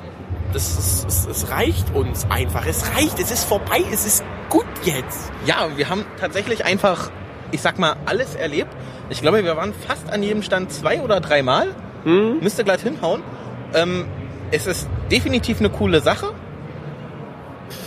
das 0.53 1.05
es, 1.07 1.27
es 1.27 1.51
reicht 1.51 1.93
uns 1.93 2.27
einfach. 2.29 2.65
Es 2.65 2.95
reicht, 2.95 3.19
es 3.19 3.31
ist 3.31 3.45
vorbei, 3.45 3.83
es 3.91 4.05
ist 4.05 4.23
gut 4.49 4.65
jetzt. 4.83 5.31
Ja, 5.45 5.67
wir 5.75 5.89
haben 5.89 6.05
tatsächlich 6.19 6.65
einfach, 6.65 7.09
ich 7.51 7.61
sag 7.61 7.79
mal, 7.79 7.95
alles 8.05 8.35
erlebt. 8.35 8.69
Ich 9.09 9.21
glaube, 9.21 9.43
wir 9.43 9.55
waren 9.55 9.73
fast 9.73 10.11
an 10.11 10.21
jedem 10.21 10.43
Stand 10.43 10.71
zwei 10.71 11.01
oder 11.01 11.19
dreimal. 11.19 11.75
Müsste 12.41 12.63
glatt 12.63 12.81
hinhauen. 12.81 13.23
Ähm, 13.73 14.05
es 14.51 14.67
ist 14.67 14.87
definitiv 15.11 15.59
eine 15.59 15.69
coole 15.69 16.01
Sache. 16.01 16.33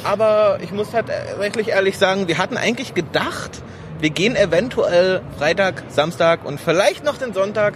Aber 0.05 0.59
ich 0.63 0.73
muss 0.73 0.91
tatsächlich 0.91 1.69
ehrlich 1.69 1.99
sagen, 1.99 2.29
wir 2.29 2.39
hatten 2.39 2.57
eigentlich 2.57 2.95
gedacht, 2.95 3.63
wir 4.03 4.11
gehen 4.11 4.35
eventuell 4.35 5.21
Freitag, 5.39 5.85
Samstag 5.89 6.45
und 6.45 6.61
vielleicht 6.61 7.05
noch 7.05 7.19
den 7.19 7.33
Sonntag. 7.33 7.75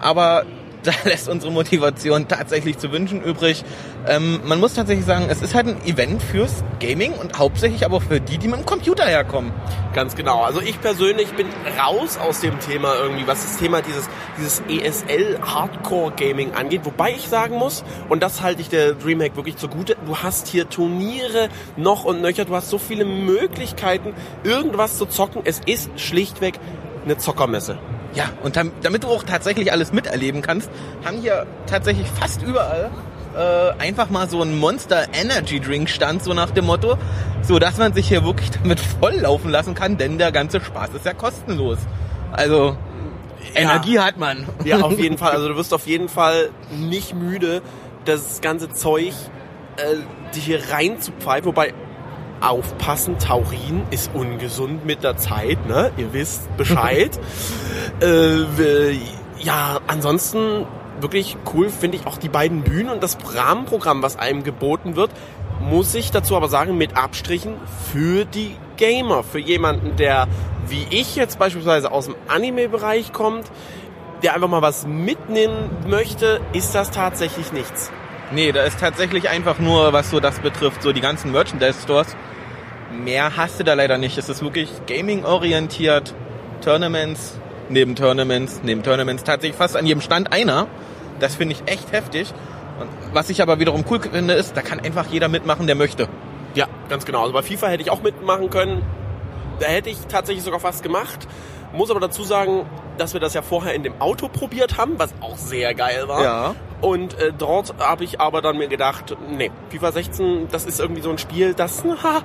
Aber 0.00 0.44
da 0.86 0.92
lässt 1.04 1.28
unsere 1.28 1.52
Motivation 1.52 2.28
tatsächlich 2.28 2.78
zu 2.78 2.92
wünschen 2.92 3.22
übrig. 3.22 3.64
Ähm, 4.06 4.40
man 4.44 4.60
muss 4.60 4.74
tatsächlich 4.74 5.06
sagen, 5.06 5.26
es 5.28 5.42
ist 5.42 5.54
halt 5.54 5.66
ein 5.66 5.84
Event 5.84 6.22
fürs 6.22 6.64
Gaming 6.80 7.12
und 7.12 7.38
hauptsächlich 7.38 7.84
aber 7.84 8.00
für 8.00 8.20
die, 8.20 8.38
die 8.38 8.48
mit 8.48 8.60
dem 8.60 8.66
Computer 8.66 9.04
herkommen. 9.04 9.52
Ganz 9.94 10.14
genau. 10.14 10.42
Also 10.42 10.60
ich 10.60 10.80
persönlich 10.80 11.28
bin 11.32 11.46
raus 11.78 12.18
aus 12.18 12.40
dem 12.40 12.58
Thema 12.60 12.94
irgendwie, 12.96 13.26
was 13.26 13.42
das 13.42 13.56
Thema 13.56 13.82
dieses, 13.82 14.08
dieses 14.38 14.62
ESL 14.68 15.40
Hardcore 15.42 16.12
Gaming 16.12 16.52
angeht. 16.52 16.82
Wobei 16.84 17.12
ich 17.12 17.28
sagen 17.28 17.56
muss, 17.56 17.82
und 18.08 18.22
das 18.22 18.42
halte 18.42 18.60
ich 18.60 18.68
der 18.68 18.92
Dreamhack 18.92 19.36
wirklich 19.36 19.56
zugute, 19.56 19.96
du 20.06 20.18
hast 20.18 20.46
hier 20.48 20.68
Turniere 20.68 21.48
noch 21.76 22.04
und 22.04 22.20
nöcher, 22.20 22.44
du 22.44 22.54
hast 22.54 22.70
so 22.70 22.78
viele 22.78 23.04
Möglichkeiten, 23.04 24.14
irgendwas 24.44 24.98
zu 24.98 25.06
zocken. 25.06 25.42
Es 25.44 25.60
ist 25.66 25.90
schlichtweg 25.98 26.58
eine 27.04 27.16
Zockermesse. 27.16 27.78
Ja, 28.16 28.24
und 28.42 28.56
dam- 28.56 28.72
damit 28.82 29.04
du 29.04 29.08
auch 29.08 29.22
tatsächlich 29.22 29.70
alles 29.70 29.92
miterleben 29.92 30.42
kannst, 30.42 30.68
haben 31.04 31.18
hier 31.18 31.46
tatsächlich 31.66 32.08
fast 32.08 32.42
überall 32.42 32.90
äh, 33.36 33.80
einfach 33.82 34.10
mal 34.10 34.28
so 34.28 34.42
ein 34.42 34.58
Monster 34.58 35.04
Energy 35.12 35.60
Drink 35.60 35.88
stand, 35.90 36.24
so 36.24 36.32
nach 36.32 36.50
dem 36.50 36.64
Motto, 36.64 36.96
so 37.42 37.58
dass 37.58 37.76
man 37.76 37.92
sich 37.92 38.08
hier 38.08 38.24
wirklich 38.24 38.50
damit 38.50 38.80
volllaufen 38.80 39.50
lassen 39.50 39.74
kann, 39.74 39.98
denn 39.98 40.16
der 40.18 40.32
ganze 40.32 40.60
Spaß 40.60 40.90
ist 40.96 41.04
ja 41.04 41.12
kostenlos. 41.12 41.78
Also 42.32 42.76
Energie 43.54 43.98
hat 44.00 44.16
man. 44.18 44.46
Ja, 44.64 44.80
auf 44.80 44.98
jeden 44.98 45.18
Fall. 45.18 45.32
Also 45.32 45.48
du 45.48 45.56
wirst 45.56 45.72
auf 45.74 45.86
jeden 45.86 46.08
Fall 46.08 46.48
nicht 46.70 47.14
müde, 47.14 47.60
das 48.06 48.40
ganze 48.40 48.70
Zeug 48.70 49.12
äh, 49.76 49.96
die 50.34 50.40
hier 50.40 50.60
rein 50.72 51.00
zu 51.00 51.12
pfeifen. 51.12 51.46
Wobei, 51.46 51.74
aufpassen, 52.40 53.18
Taurin 53.18 53.82
ist 53.90 54.10
ungesund 54.14 54.84
mit 54.84 55.02
der 55.02 55.16
Zeit, 55.16 55.66
ne? 55.66 55.90
Ihr 55.96 56.12
wisst 56.12 56.54
Bescheid. 56.56 57.18
äh, 58.00 58.92
ja, 59.38 59.80
ansonsten 59.86 60.66
wirklich 61.00 61.36
cool 61.54 61.68
finde 61.68 61.98
ich 61.98 62.06
auch 62.06 62.16
die 62.16 62.28
beiden 62.28 62.62
Bühnen 62.62 62.90
und 62.90 63.02
das 63.02 63.18
Rahmenprogramm, 63.34 64.02
was 64.02 64.18
einem 64.18 64.44
geboten 64.44 64.96
wird, 64.96 65.10
muss 65.60 65.94
ich 65.94 66.10
dazu 66.10 66.36
aber 66.36 66.48
sagen, 66.48 66.76
mit 66.76 66.96
Abstrichen 66.96 67.54
für 67.92 68.24
die 68.24 68.56
Gamer, 68.76 69.22
für 69.22 69.38
jemanden, 69.38 69.96
der 69.96 70.28
wie 70.68 70.86
ich 70.90 71.16
jetzt 71.16 71.38
beispielsweise 71.38 71.92
aus 71.92 72.06
dem 72.06 72.16
Anime-Bereich 72.28 73.12
kommt, 73.12 73.50
der 74.22 74.34
einfach 74.34 74.48
mal 74.48 74.62
was 74.62 74.86
mitnehmen 74.86 75.70
möchte, 75.86 76.40
ist 76.52 76.74
das 76.74 76.90
tatsächlich 76.90 77.52
nichts. 77.52 77.90
Nee, 78.32 78.52
da 78.52 78.62
ist 78.62 78.80
tatsächlich 78.80 79.28
einfach 79.28 79.58
nur, 79.58 79.92
was 79.92 80.10
so 80.10 80.18
das 80.18 80.40
betrifft, 80.40 80.82
so 80.82 80.92
die 80.92 81.00
ganzen 81.00 81.30
Merchandise-Stores. 81.30 82.16
Mehr 82.92 83.36
hast 83.36 83.60
du 83.60 83.64
da 83.64 83.74
leider 83.74 83.98
nicht. 83.98 84.18
Es 84.18 84.28
ist 84.28 84.42
wirklich 84.42 84.70
Gaming-orientiert, 84.86 86.14
Tournaments, 86.60 87.38
neben 87.68 87.94
Tournaments, 87.94 88.60
neben 88.64 88.82
Tournaments, 88.82 89.22
tatsächlich 89.22 89.56
fast 89.56 89.76
an 89.76 89.86
jedem 89.86 90.00
Stand 90.00 90.32
einer. 90.32 90.66
Das 91.20 91.36
finde 91.36 91.54
ich 91.54 91.70
echt 91.70 91.92
heftig. 91.92 92.32
Und 92.80 92.88
was 93.12 93.30
ich 93.30 93.42
aber 93.42 93.58
wiederum 93.58 93.84
cool 93.90 94.00
finde, 94.00 94.34
ist, 94.34 94.56
da 94.56 94.62
kann 94.62 94.80
einfach 94.80 95.06
jeder 95.06 95.28
mitmachen, 95.28 95.66
der 95.66 95.76
möchte. 95.76 96.08
Ja, 96.54 96.66
ganz 96.88 97.04
genau. 97.04 97.22
Also 97.22 97.32
bei 97.32 97.42
FIFA 97.42 97.68
hätte 97.68 97.82
ich 97.82 97.90
auch 97.90 98.02
mitmachen 98.02 98.50
können. 98.50 98.82
Da 99.60 99.66
hätte 99.66 99.88
ich 99.88 99.98
tatsächlich 100.08 100.44
sogar 100.44 100.60
fast 100.60 100.82
gemacht. 100.82 101.26
Muss 101.72 101.90
aber 101.90 102.00
dazu 102.00 102.24
sagen, 102.24 102.66
dass 102.98 103.12
wir 103.12 103.20
das 103.20 103.34
ja 103.34 103.42
vorher 103.42 103.74
in 103.74 103.82
dem 103.82 104.00
Auto 104.00 104.28
probiert 104.28 104.78
haben, 104.78 104.98
was 104.98 105.14
auch 105.20 105.36
sehr 105.36 105.74
geil 105.74 106.08
war. 106.08 106.22
Ja. 106.22 106.54
Und 106.86 107.18
äh, 107.18 107.32
dort 107.36 107.74
habe 107.80 108.04
ich 108.04 108.20
aber 108.20 108.40
dann 108.40 108.58
mir 108.58 108.68
gedacht, 108.68 109.16
nee, 109.28 109.50
FIFA 109.70 109.90
16, 109.90 110.46
das 110.52 110.64
ist 110.66 110.78
irgendwie 110.78 111.02
so 111.02 111.10
ein 111.10 111.18
Spiel, 111.18 111.52
das, 111.52 111.82
ha, 112.04 112.22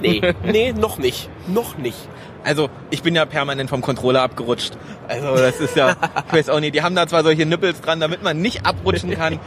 nee, 0.00 0.22
nee, 0.44 0.72
noch 0.72 0.98
nicht, 0.98 1.28
noch 1.48 1.76
nicht. 1.78 1.98
Also, 2.44 2.70
ich 2.90 3.02
bin 3.02 3.16
ja 3.16 3.24
permanent 3.24 3.70
vom 3.70 3.80
Controller 3.80 4.22
abgerutscht. 4.22 4.74
Also, 5.08 5.34
das 5.34 5.58
ist 5.58 5.74
ja, 5.74 5.96
ich 6.28 6.32
weiß 6.32 6.50
auch 6.50 6.60
nicht, 6.60 6.76
die 6.76 6.82
haben 6.82 6.94
da 6.94 7.08
zwar 7.08 7.24
solche 7.24 7.44
Nippels 7.44 7.80
dran, 7.80 7.98
damit 7.98 8.22
man 8.22 8.40
nicht 8.40 8.64
abrutschen 8.64 9.10
kann. 9.10 9.40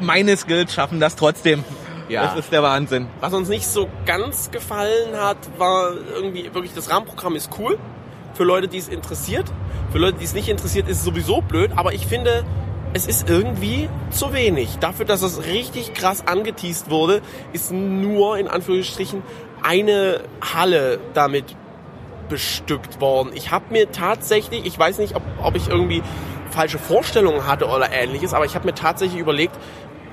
Meine 0.00 0.34
Skills 0.38 0.72
schaffen 0.72 0.98
das 0.98 1.14
trotzdem. 1.14 1.62
Ja. 2.08 2.22
Das 2.22 2.38
ist 2.38 2.52
der 2.52 2.62
Wahnsinn. 2.62 3.06
Was 3.20 3.34
uns 3.34 3.50
nicht 3.50 3.66
so 3.66 3.90
ganz 4.06 4.50
gefallen 4.50 5.14
hat, 5.14 5.36
war 5.58 5.92
irgendwie 6.14 6.44
wirklich, 6.54 6.72
das 6.72 6.88
Rahmenprogramm 6.88 7.36
ist 7.36 7.50
cool. 7.58 7.78
Für 8.32 8.44
Leute, 8.44 8.66
die 8.66 8.78
es 8.78 8.88
interessiert. 8.88 9.52
Für 9.92 9.98
Leute, 9.98 10.16
die 10.16 10.24
es 10.24 10.32
nicht 10.32 10.48
interessiert, 10.48 10.88
ist 10.88 10.98
es 10.98 11.04
sowieso 11.04 11.42
blöd. 11.42 11.72
Aber 11.76 11.92
ich 11.92 12.06
finde, 12.06 12.46
es 12.92 13.06
ist 13.06 13.28
irgendwie 13.28 13.88
zu 14.10 14.32
wenig. 14.32 14.78
Dafür, 14.80 15.06
dass 15.06 15.22
es 15.22 15.44
richtig 15.44 15.94
krass 15.94 16.26
angeteased 16.26 16.90
wurde, 16.90 17.22
ist 17.52 17.72
nur 17.72 18.38
in 18.38 18.48
Anführungsstrichen 18.48 19.22
eine 19.62 20.22
Halle 20.54 20.98
damit 21.14 21.44
bestückt 22.28 23.00
worden. 23.00 23.30
Ich 23.34 23.50
habe 23.50 23.66
mir 23.70 23.90
tatsächlich, 23.90 24.64
ich 24.64 24.78
weiß 24.78 24.98
nicht, 24.98 25.14
ob, 25.14 25.22
ob 25.42 25.56
ich 25.56 25.68
irgendwie 25.68 26.02
falsche 26.50 26.78
Vorstellungen 26.78 27.46
hatte 27.46 27.66
oder 27.66 27.92
ähnliches, 27.92 28.34
aber 28.34 28.44
ich 28.44 28.54
habe 28.54 28.66
mir 28.66 28.74
tatsächlich 28.74 29.20
überlegt, 29.20 29.56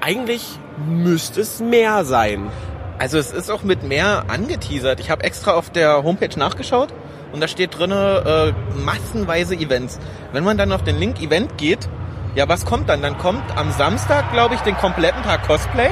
eigentlich 0.01 0.43
müsste 0.87 1.41
es 1.41 1.59
mehr 1.59 2.05
sein. 2.05 2.51
Also 2.99 3.17
es 3.17 3.31
ist 3.31 3.49
auch 3.51 3.63
mit 3.63 3.83
mehr 3.83 4.25
angeteasert. 4.27 4.99
Ich 4.99 5.09
habe 5.09 5.23
extra 5.23 5.53
auf 5.53 5.69
der 5.69 6.03
Homepage 6.03 6.37
nachgeschaut 6.37 6.89
und 7.31 7.41
da 7.41 7.47
steht 7.47 7.77
drinne 7.77 8.53
äh, 8.75 8.79
massenweise 8.79 9.55
Events. 9.55 9.99
Wenn 10.31 10.43
man 10.43 10.57
dann 10.57 10.71
auf 10.71 10.83
den 10.83 10.97
Link 10.97 11.21
Event 11.21 11.57
geht, 11.57 11.87
ja, 12.35 12.47
was 12.47 12.65
kommt 12.65 12.89
dann? 12.89 13.01
Dann 13.01 13.17
kommt 13.17 13.43
am 13.55 13.71
Samstag, 13.71 14.31
glaube 14.31 14.55
ich, 14.55 14.61
den 14.61 14.75
kompletten 14.77 15.23
Tag 15.23 15.45
Cosplay. 15.47 15.89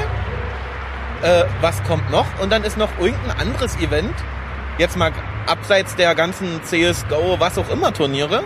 Äh, 1.22 1.44
was 1.62 1.82
kommt 1.84 2.12
noch? 2.12 2.26
Und 2.42 2.52
dann 2.52 2.64
ist 2.64 2.78
noch 2.78 2.90
irgendein 3.00 3.40
anderes 3.40 3.76
Event. 3.78 4.14
Jetzt 4.78 4.98
mal 4.98 5.12
abseits 5.48 5.96
der 5.96 6.14
ganzen 6.16 6.62
CSGO, 6.64 7.40
was 7.40 7.58
auch 7.58 7.70
immer 7.70 7.94
Turniere. 7.94 8.44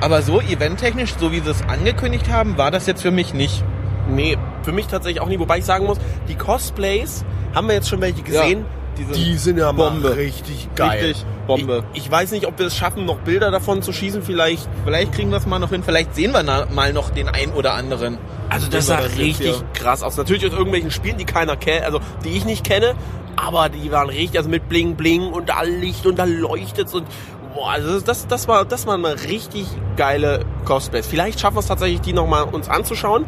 Aber 0.00 0.22
so 0.22 0.40
eventtechnisch, 0.40 1.14
so 1.18 1.32
wie 1.32 1.40
sie 1.40 1.50
es 1.50 1.62
angekündigt 1.62 2.30
haben, 2.30 2.58
war 2.58 2.70
das 2.70 2.86
jetzt 2.86 3.02
für 3.02 3.10
mich 3.10 3.32
nicht. 3.32 3.64
Nee, 4.08 4.36
für 4.62 4.72
mich 4.72 4.86
tatsächlich 4.86 5.20
auch 5.20 5.28
nie. 5.28 5.38
Wobei 5.38 5.58
ich 5.58 5.64
sagen 5.64 5.86
muss, 5.86 5.98
die 6.28 6.34
Cosplays, 6.34 7.24
haben 7.54 7.68
wir 7.68 7.74
jetzt 7.74 7.88
schon 7.88 8.00
welche 8.00 8.22
gesehen? 8.22 8.66
Die 8.98 9.04
sind 9.04 9.16
die 9.16 9.36
sind 9.36 9.58
ja 9.58 9.72
Bombe. 9.72 10.08
mal 10.08 10.12
richtig 10.12 10.68
geil. 10.74 11.04
Richtig 11.04 11.26
Bombe. 11.46 11.84
Ich, 11.92 12.04
ich 12.04 12.10
weiß 12.10 12.30
nicht, 12.32 12.46
ob 12.46 12.58
wir 12.58 12.66
es 12.66 12.76
schaffen, 12.76 13.04
noch 13.04 13.18
Bilder 13.18 13.50
davon 13.50 13.82
zu 13.82 13.92
schießen. 13.92 14.22
Vielleicht. 14.22 14.68
Vielleicht 14.84 15.12
kriegen 15.12 15.30
wir 15.30 15.38
es 15.38 15.46
mal 15.46 15.58
noch 15.58 15.70
hin. 15.70 15.82
Vielleicht 15.82 16.14
sehen 16.14 16.32
wir 16.32 16.42
na, 16.42 16.66
mal 16.66 16.92
noch 16.92 17.10
den 17.10 17.28
ein 17.28 17.52
oder 17.52 17.74
anderen. 17.74 18.18
Also 18.48 18.68
das 18.68 18.86
sah 18.86 18.98
richtig 18.98 19.54
krass 19.72 20.02
aus. 20.02 20.16
Natürlich 20.16 20.46
aus 20.46 20.52
irgendwelchen 20.52 20.90
Spielen, 20.90 21.18
die 21.18 21.24
keiner 21.24 21.56
kennt, 21.56 21.84
also 21.84 22.00
die 22.24 22.30
ich 22.30 22.44
nicht 22.44 22.64
kenne, 22.64 22.94
aber 23.36 23.68
die 23.68 23.90
waren 23.90 24.08
richtig, 24.08 24.38
also 24.38 24.48
mit 24.48 24.68
Bling 24.68 24.96
Bling 24.96 25.32
und 25.32 25.48
da 25.48 25.62
Licht 25.62 26.06
und 26.06 26.18
da 26.18 26.24
leuchtet's 26.24 26.94
und 26.94 27.06
boah, 27.54 27.70
also 27.70 28.00
das, 28.00 28.26
das 28.26 28.48
war, 28.48 28.64
das 28.64 28.86
waren 28.86 29.00
mal 29.00 29.14
richtig 29.14 29.66
geile 29.96 30.44
Cosplays. 30.64 31.06
Vielleicht 31.06 31.40
schaffen 31.40 31.56
wir 31.56 31.60
es 31.60 31.66
tatsächlich, 31.66 32.00
die 32.00 32.12
noch 32.12 32.26
mal 32.26 32.42
uns 32.42 32.68
anzuschauen. 32.68 33.24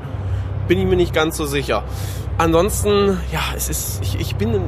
Bin 0.68 0.78
ich 0.78 0.86
mir 0.86 0.96
nicht 0.96 1.14
ganz 1.14 1.36
so 1.36 1.46
sicher. 1.46 1.84
Ansonsten, 2.38 3.18
ja, 3.32 3.40
es 3.56 3.68
ist, 3.68 4.00
ich, 4.02 4.20
ich 4.20 4.36
bin 4.36 4.64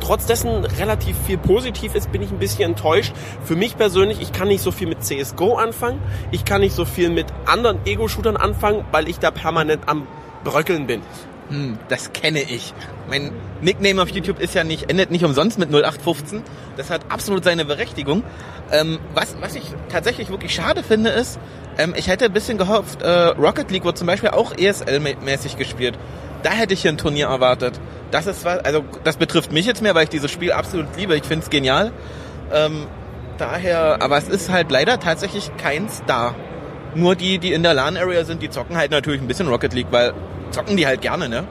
trotz 0.00 0.26
dessen 0.26 0.64
relativ 0.64 1.16
viel 1.26 1.38
positiv 1.38 1.94
ist, 1.94 2.12
bin 2.12 2.22
ich 2.22 2.30
ein 2.30 2.38
bisschen 2.38 2.70
enttäuscht. 2.70 3.12
Für 3.44 3.56
mich 3.56 3.76
persönlich, 3.76 4.20
ich 4.20 4.32
kann 4.32 4.48
nicht 4.48 4.62
so 4.62 4.70
viel 4.70 4.88
mit 4.88 5.04
CSGO 5.04 5.56
anfangen. 5.56 6.00
Ich 6.30 6.44
kann 6.44 6.60
nicht 6.60 6.74
so 6.74 6.84
viel 6.84 7.10
mit 7.10 7.26
anderen 7.46 7.78
Ego-Shootern 7.84 8.36
anfangen, 8.36 8.84
weil 8.92 9.08
ich 9.08 9.18
da 9.18 9.30
permanent 9.30 9.88
am 9.88 10.06
Bröckeln 10.44 10.86
bin. 10.86 11.02
Hm, 11.48 11.78
das 11.88 12.12
kenne 12.12 12.42
ich. 12.42 12.74
Mein 13.08 13.30
Nickname 13.60 14.02
auf 14.02 14.08
YouTube 14.08 14.40
ist 14.40 14.54
ja 14.54 14.64
nicht, 14.64 14.90
endet 14.90 15.10
nicht 15.10 15.24
umsonst 15.24 15.58
mit 15.58 15.70
0815. 15.70 16.42
Das 16.76 16.90
hat 16.90 17.02
absolut 17.08 17.44
seine 17.44 17.64
Berechtigung. 17.64 18.24
Ähm, 18.72 18.98
was, 19.14 19.36
was 19.40 19.54
ich 19.54 19.64
tatsächlich 19.88 20.28
wirklich 20.30 20.52
schade 20.54 20.82
finde, 20.82 21.10
ist, 21.10 21.38
ähm, 21.78 21.94
ich 21.96 22.08
hätte 22.08 22.24
ein 22.24 22.32
bisschen 22.32 22.58
gehofft, 22.58 23.02
äh, 23.02 23.08
Rocket 23.08 23.70
League 23.70 23.84
wird 23.84 23.96
zum 23.96 24.08
Beispiel 24.08 24.30
auch 24.30 24.54
ESL-mäßig 24.54 25.56
gespielt. 25.56 25.96
Da 26.42 26.50
hätte 26.50 26.74
ich 26.74 26.82
hier 26.82 26.90
ein 26.90 26.98
Turnier 26.98 27.28
erwartet. 27.28 27.80
Das 28.10 28.26
ist 28.26 28.44
was, 28.44 28.58
also 28.64 28.84
das 29.04 29.16
betrifft 29.16 29.52
mich 29.52 29.66
jetzt 29.66 29.82
mehr, 29.82 29.94
weil 29.94 30.04
ich 30.04 30.10
dieses 30.10 30.30
Spiel 30.30 30.52
absolut 30.52 30.96
liebe. 30.96 31.16
Ich 31.16 31.24
finde 31.24 31.44
es 31.44 31.50
genial. 31.50 31.92
Ähm, 32.52 32.86
daher, 33.38 34.02
aber 34.02 34.18
es 34.18 34.28
ist 34.28 34.50
halt 34.50 34.70
leider 34.70 34.98
tatsächlich 34.98 35.50
kein 35.56 35.88
Star. 35.88 36.34
Nur 36.94 37.14
die, 37.14 37.38
die 37.38 37.52
in 37.52 37.62
der 37.62 37.74
LAN-Area 37.74 38.24
sind, 38.24 38.42
die 38.42 38.50
zocken 38.50 38.76
halt 38.76 38.90
natürlich 38.90 39.20
ein 39.20 39.28
bisschen 39.28 39.48
Rocket 39.48 39.74
League, 39.74 39.88
weil 39.90 40.14
zocken 40.50 40.76
die 40.76 40.86
halt 40.86 41.00
gerne, 41.00 41.28
ne? 41.28 41.44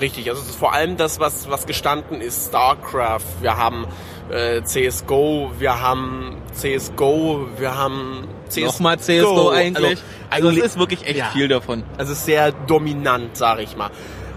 Richtig, 0.00 0.28
also 0.30 0.42
es 0.42 0.48
ist 0.48 0.56
vor 0.56 0.72
allem 0.72 0.96
das, 0.96 1.20
was, 1.20 1.48
was 1.48 1.66
gestanden 1.66 2.20
ist. 2.20 2.48
StarCraft, 2.48 3.24
wir 3.40 3.56
haben 3.56 3.86
äh, 4.30 4.62
CSGO, 4.62 5.52
wir 5.58 5.80
haben 5.80 6.38
CSGO, 6.52 7.46
wir 7.56 7.76
haben 7.76 8.26
CSGO. 8.48 8.66
Nochmal 8.66 8.98
CSGO 8.98 9.50
eigentlich. 9.50 10.00
Also, 10.30 10.48
eigentlich 10.48 10.64
es 10.64 10.72
ist 10.72 10.78
wirklich 10.78 11.06
echt 11.06 11.18
ja. 11.18 11.26
viel 11.26 11.48
davon. 11.48 11.84
Also 11.98 12.12
es 12.12 12.18
ist 12.18 12.24
sehr 12.24 12.52
dominant, 12.52 13.36
sage 13.36 13.62
ich 13.62 13.76
mal. 13.76 13.90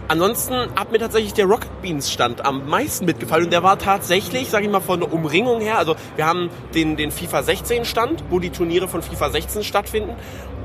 Ansonsten 0.07 0.53
hat 0.75 0.91
mir 0.91 0.99
tatsächlich 0.99 1.33
der 1.33 1.45
Rocket 1.45 1.81
Beans 1.81 2.11
Stand 2.11 2.45
am 2.45 2.69
meisten 2.69 3.05
mitgefallen 3.05 3.45
und 3.45 3.51
der 3.51 3.63
war 3.63 3.79
tatsächlich, 3.79 4.49
sage 4.51 4.65
ich 4.65 4.71
mal, 4.71 4.81
von 4.81 4.99
der 4.99 5.11
Umringung 5.11 5.61
her. 5.61 5.79
Also 5.79 5.95
wir 6.15 6.27
haben 6.27 6.51
den, 6.75 6.95
den 6.95 7.09
FIFA 7.09 7.41
16 7.41 7.85
Stand, 7.85 8.23
wo 8.29 8.39
die 8.39 8.51
Turniere 8.51 8.87
von 8.87 9.01
FIFA 9.01 9.31
16 9.31 9.63
stattfinden. 9.63 10.15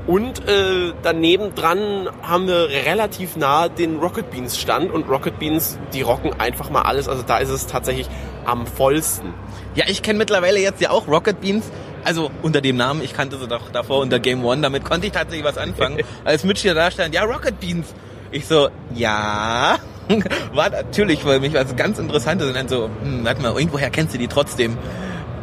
Und 0.07 0.47
äh, 0.47 0.93
daneben 1.03 1.53
dran 1.53 2.09
haben 2.23 2.47
wir 2.47 2.69
relativ 2.69 3.35
nah 3.35 3.69
den 3.69 3.97
Rocket 3.99 4.31
Beans 4.31 4.59
Stand 4.59 4.91
und 4.91 5.07
Rocket 5.07 5.37
Beans, 5.39 5.77
die 5.93 6.01
rocken 6.01 6.33
einfach 6.39 6.69
mal 6.69 6.81
alles. 6.81 7.07
Also 7.07 7.23
da 7.25 7.37
ist 7.37 7.49
es 7.49 7.67
tatsächlich 7.67 8.07
am 8.45 8.65
vollsten. 8.65 9.33
Ja, 9.75 9.85
ich 9.87 10.01
kenne 10.01 10.17
mittlerweile 10.17 10.59
jetzt 10.59 10.81
ja 10.81 10.89
auch 10.89 11.07
Rocket 11.07 11.39
Beans. 11.39 11.69
Also 12.03 12.31
unter 12.41 12.61
dem 12.61 12.77
Namen, 12.77 13.03
ich 13.03 13.13
kannte 13.13 13.37
sie 13.37 13.47
doch 13.47 13.69
davor 13.69 13.99
unter 13.99 14.19
Game 14.19 14.43
One, 14.43 14.61
damit 14.61 14.83
konnte 14.83 15.05
ich 15.05 15.13
tatsächlich 15.13 15.45
was 15.45 15.59
anfangen. 15.59 16.03
Als 16.25 16.43
Mitch 16.43 16.61
hier 16.61 16.73
da 16.73 16.89
stand, 16.89 17.13
ja, 17.13 17.23
Rocket 17.23 17.59
Beans. 17.59 17.93
Ich 18.31 18.47
so, 18.47 18.69
ja. 18.95 19.77
War 20.53 20.69
natürlich 20.69 21.21
für 21.21 21.39
mich 21.39 21.53
was 21.53 21.75
ganz 21.75 21.99
Interessantes. 21.99 22.47
Und 22.47 22.55
dann 22.55 22.67
so, 22.67 22.89
hm, 23.03 23.23
warte 23.23 23.41
mal, 23.41 23.53
irgendwoher 23.53 23.91
kennst 23.91 24.15
du 24.15 24.17
die 24.17 24.27
trotzdem. 24.27 24.77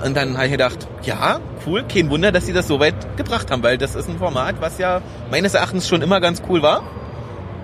Und 0.04 0.16
dann 0.16 0.36
habe 0.36 0.46
ich 0.46 0.52
gedacht, 0.52 0.86
ja, 1.02 1.40
cool, 1.66 1.84
kein 1.84 2.08
Wunder, 2.10 2.30
dass 2.30 2.46
sie 2.46 2.52
das 2.52 2.68
so 2.68 2.78
weit 2.78 3.16
gebracht 3.16 3.50
haben, 3.50 3.62
weil 3.62 3.78
das 3.78 3.94
ist 3.94 4.08
ein 4.08 4.18
Format, 4.18 4.60
was 4.60 4.78
ja 4.78 5.02
meines 5.30 5.54
Erachtens 5.54 5.88
schon 5.88 6.02
immer 6.02 6.20
ganz 6.20 6.42
cool 6.48 6.62
war. 6.62 6.82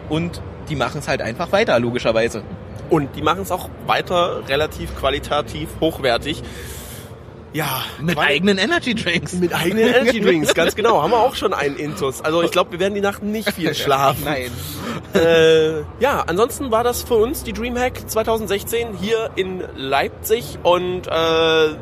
Und 0.09 0.43
die 0.69 0.77
machen 0.77 0.99
es 0.99 1.09
halt 1.09 1.23
einfach 1.23 1.53
weiter, 1.53 1.79
logischerweise. 1.79 2.43
Und 2.91 3.17
die 3.17 3.23
machen 3.23 3.43
es 3.43 3.51
auch 3.51 3.69
weiter 3.87 4.43
relativ 4.49 4.95
qualitativ 4.97 5.69
hochwertig. 5.81 6.43
Ja, 7.53 7.85
Mit 8.01 8.19
eigenen 8.19 8.59
Energy 8.59 8.97
Drinks. 8.97 9.35
Mit 9.35 9.55
eigenen 9.55 9.95
Energy 9.95 10.21
Drinks, 10.23 10.55
ganz 10.55 10.75
genau. 10.75 11.01
Haben 11.01 11.13
wir 11.13 11.21
auch 11.21 11.37
schon 11.37 11.55
einen 11.55 11.77
Intus. 11.77 12.21
Also 12.21 12.43
ich 12.43 12.51
glaube, 12.51 12.73
wir 12.73 12.81
werden 12.81 12.95
die 12.95 13.01
Nacht 13.01 13.23
nicht 13.23 13.53
viel 13.53 13.73
schlafen. 13.77 14.25
Nein. 14.25 14.51
Äh, 15.15 15.83
ja, 16.01 16.25
ansonsten 16.27 16.73
war 16.73 16.83
das 16.83 17.05
für 17.05 17.15
uns 17.15 17.45
die 17.45 17.53
Dreamhack 17.53 18.11
2016 18.11 18.99
hier 19.01 19.31
in 19.37 19.63
Leipzig 19.77 20.59
und 20.65 21.07
äh, 21.07 21.77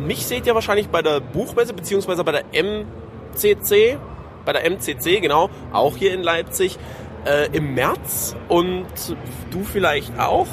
mich 0.00 0.26
seht 0.26 0.46
ihr 0.46 0.54
wahrscheinlich 0.54 0.88
bei 0.88 1.02
der 1.02 1.20
Buchmesse 1.20 1.72
beziehungsweise 1.72 2.24
bei 2.24 2.32
der 2.32 2.44
MCC, 2.52 3.98
bei 4.44 4.52
der 4.52 4.64
MCC, 4.70 5.20
genau, 5.20 5.50
auch 5.72 5.96
hier 5.96 6.12
in 6.14 6.22
Leipzig 6.22 6.78
äh, 7.24 7.48
im 7.52 7.74
März 7.74 8.34
und 8.48 8.86
du 9.50 9.64
vielleicht 9.64 10.18
auch. 10.18 10.48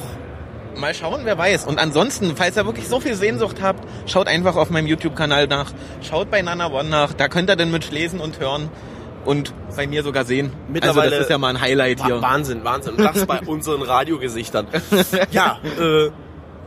Mal 0.75 0.93
schauen, 0.93 1.21
wer 1.23 1.35
weiß. 1.37 1.65
Und 1.65 1.79
ansonsten, 1.79 2.35
falls 2.35 2.55
ihr 2.55 2.65
wirklich 2.65 2.87
so 2.87 2.99
viel 2.99 3.15
Sehnsucht 3.15 3.63
habt, 3.63 3.83
schaut 4.05 4.27
einfach 4.27 4.55
auf 4.55 4.69
meinem 4.69 4.85
YouTube-Kanal 4.85 5.47
nach. 5.47 5.71
Schaut 6.03 6.29
bei 6.29 6.43
Nana 6.43 6.71
One 6.71 6.89
nach. 6.89 7.13
Da 7.13 7.29
könnt 7.29 7.49
ihr 7.49 7.55
den 7.55 7.71
mit 7.71 7.89
lesen 7.89 8.19
und 8.19 8.39
hören. 8.39 8.69
und 9.25 9.53
bei 9.75 9.85
mir 9.87 10.03
sogar 10.03 10.23
sehen. 10.25 10.51
Mittlerweile 10.69 11.01
also 11.01 11.15
das 11.15 11.25
ist 11.25 11.29
ja 11.29 11.37
mal 11.37 11.49
ein 11.49 11.61
Highlight 11.61 12.03
hier. 12.03 12.21
Wahnsinn, 12.21 12.63
Wahnsinn. 12.63 12.95
Und 12.95 13.03
das 13.03 13.25
bei 13.25 13.39
unseren 13.45 13.81
Radiogesichtern. 13.81 14.67
Ja, 15.31 15.59
äh, 15.79 16.09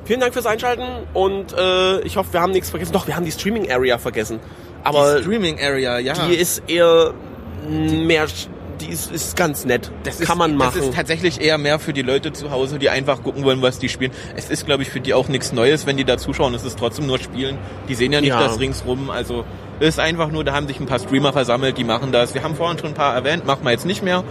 vielen 0.04 0.20
Dank 0.20 0.32
fürs 0.32 0.46
Einschalten 0.46 0.84
und 1.14 1.52
äh, 1.56 2.00
ich 2.00 2.16
hoffe, 2.16 2.32
wir 2.32 2.40
haben 2.40 2.52
nichts 2.52 2.70
vergessen. 2.70 2.92
Doch, 2.92 3.06
wir 3.06 3.16
haben 3.16 3.24
die 3.24 3.32
Streaming 3.32 3.70
Area 3.70 3.98
vergessen. 3.98 4.40
Aber 4.84 5.16
die 5.16 5.22
Streaming 5.22 5.58
Area, 5.60 5.98
ja. 5.98 6.14
die 6.26 6.34
ist 6.34 6.62
eher 6.66 7.12
mehr, 7.68 8.26
die 8.80 8.88
ist, 8.88 9.12
ist 9.12 9.36
ganz 9.36 9.64
nett. 9.64 9.90
Das 10.04 10.18
kann 10.18 10.24
ist, 10.32 10.38
man 10.38 10.56
machen. 10.56 10.78
Das 10.78 10.86
ist 10.88 10.94
tatsächlich 10.94 11.40
eher 11.40 11.58
mehr 11.58 11.78
für 11.78 11.92
die 11.92 12.02
Leute 12.02 12.32
zu 12.32 12.50
Hause, 12.50 12.78
die 12.78 12.88
einfach 12.88 13.22
gucken 13.22 13.44
wollen, 13.44 13.60
was 13.62 13.78
die 13.78 13.88
spielen. 13.88 14.12
Es 14.36 14.48
ist, 14.48 14.64
glaube 14.66 14.82
ich, 14.82 14.88
für 14.90 15.00
die 15.00 15.12
auch 15.12 15.28
nichts 15.28 15.52
Neues, 15.52 15.86
wenn 15.86 15.96
die 15.96 16.04
da 16.04 16.16
zuschauen. 16.16 16.54
Es 16.54 16.64
ist 16.64 16.78
trotzdem 16.78 17.06
nur 17.06 17.18
Spielen. 17.18 17.58
Die 17.88 17.94
sehen 17.94 18.12
ja 18.12 18.20
nicht 18.20 18.30
Ja. 18.30 18.40
das 18.42 18.58
ringsrum. 18.58 19.10
Also 19.10 19.44
ist 19.80 19.98
einfach 20.00 20.30
nur, 20.30 20.44
da 20.44 20.52
haben 20.54 20.66
sich 20.66 20.80
ein 20.80 20.86
paar 20.86 20.98
Streamer 20.98 21.32
versammelt, 21.32 21.76
die 21.78 21.84
machen 21.84 22.12
das. 22.12 22.34
Wir 22.34 22.42
haben 22.42 22.54
vorhin 22.54 22.78
schon 22.78 22.90
ein 22.90 22.94
paar 22.94 23.14
erwähnt, 23.14 23.46
machen 23.46 23.64
wir 23.64 23.70
jetzt 23.70 23.86
nicht 23.86 24.02
mehr. 24.02 24.24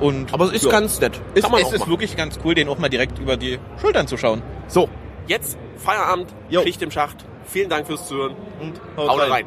Und 0.00 0.32
Aber 0.32 0.46
es 0.46 0.52
ist 0.52 0.64
ja. 0.64 0.70
ganz 0.70 0.98
nett. 1.00 1.20
es, 1.34 1.42
kann 1.42 1.52
man 1.52 1.60
es 1.60 1.72
ist 1.72 1.80
machen. 1.80 1.90
wirklich 1.90 2.16
ganz 2.16 2.38
cool, 2.44 2.54
den 2.54 2.68
auch 2.70 2.78
mal 2.78 2.88
direkt 2.88 3.18
über 3.18 3.36
die 3.36 3.58
Schultern 3.80 4.06
zu 4.06 4.16
schauen. 4.16 4.40
So, 4.66 4.88
jetzt 5.26 5.58
Feierabend, 5.76 6.34
Jo. 6.48 6.62
Schicht 6.62 6.82
im 6.82 6.90
Schacht. 6.90 7.24
Vielen 7.44 7.68
Dank 7.68 7.86
fürs 7.86 8.06
Zuhören. 8.06 8.36
Und 8.60 8.80
Haut 8.96 9.30
rein. 9.30 9.46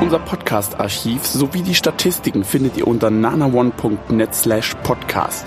Unser 0.00 0.20
Podcast-Archiv 0.20 1.26
sowie 1.26 1.60
die 1.60 1.74
Statistiken 1.74 2.42
findet 2.42 2.78
ihr 2.78 2.86
unter 2.86 3.10
nanaone.net 3.10 4.34
slash 4.34 4.74
podcast. 4.82 5.44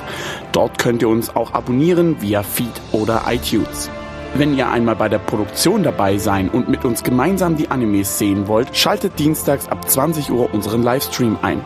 Dort 0.51 0.77
könnt 0.77 1.01
ihr 1.01 1.10
uns 1.10 1.36
auch 1.36 1.54
abonnieren 1.54 2.21
via 2.21 2.43
Feed 2.43 2.69
oder 2.91 3.23
iTunes. 3.27 3.89
Wenn 4.36 4.56
ihr 4.56 4.69
einmal 4.69 4.95
bei 4.95 5.10
der 5.10 5.17
Produktion 5.17 5.82
dabei 5.82 6.17
sein 6.17 6.47
und 6.47 6.69
mit 6.69 6.86
uns 6.86 7.01
gemeinsam 7.01 7.58
die 7.58 7.69
Animes 7.71 8.19
sehen 8.19 8.47
wollt, 8.47 8.77
schaltet 8.77 9.17
dienstags 9.17 9.67
ab 9.67 9.89
20 9.89 10.30
Uhr 10.30 10.54
unseren 10.54 10.84
Livestream 10.84 11.39
ein. 11.41 11.65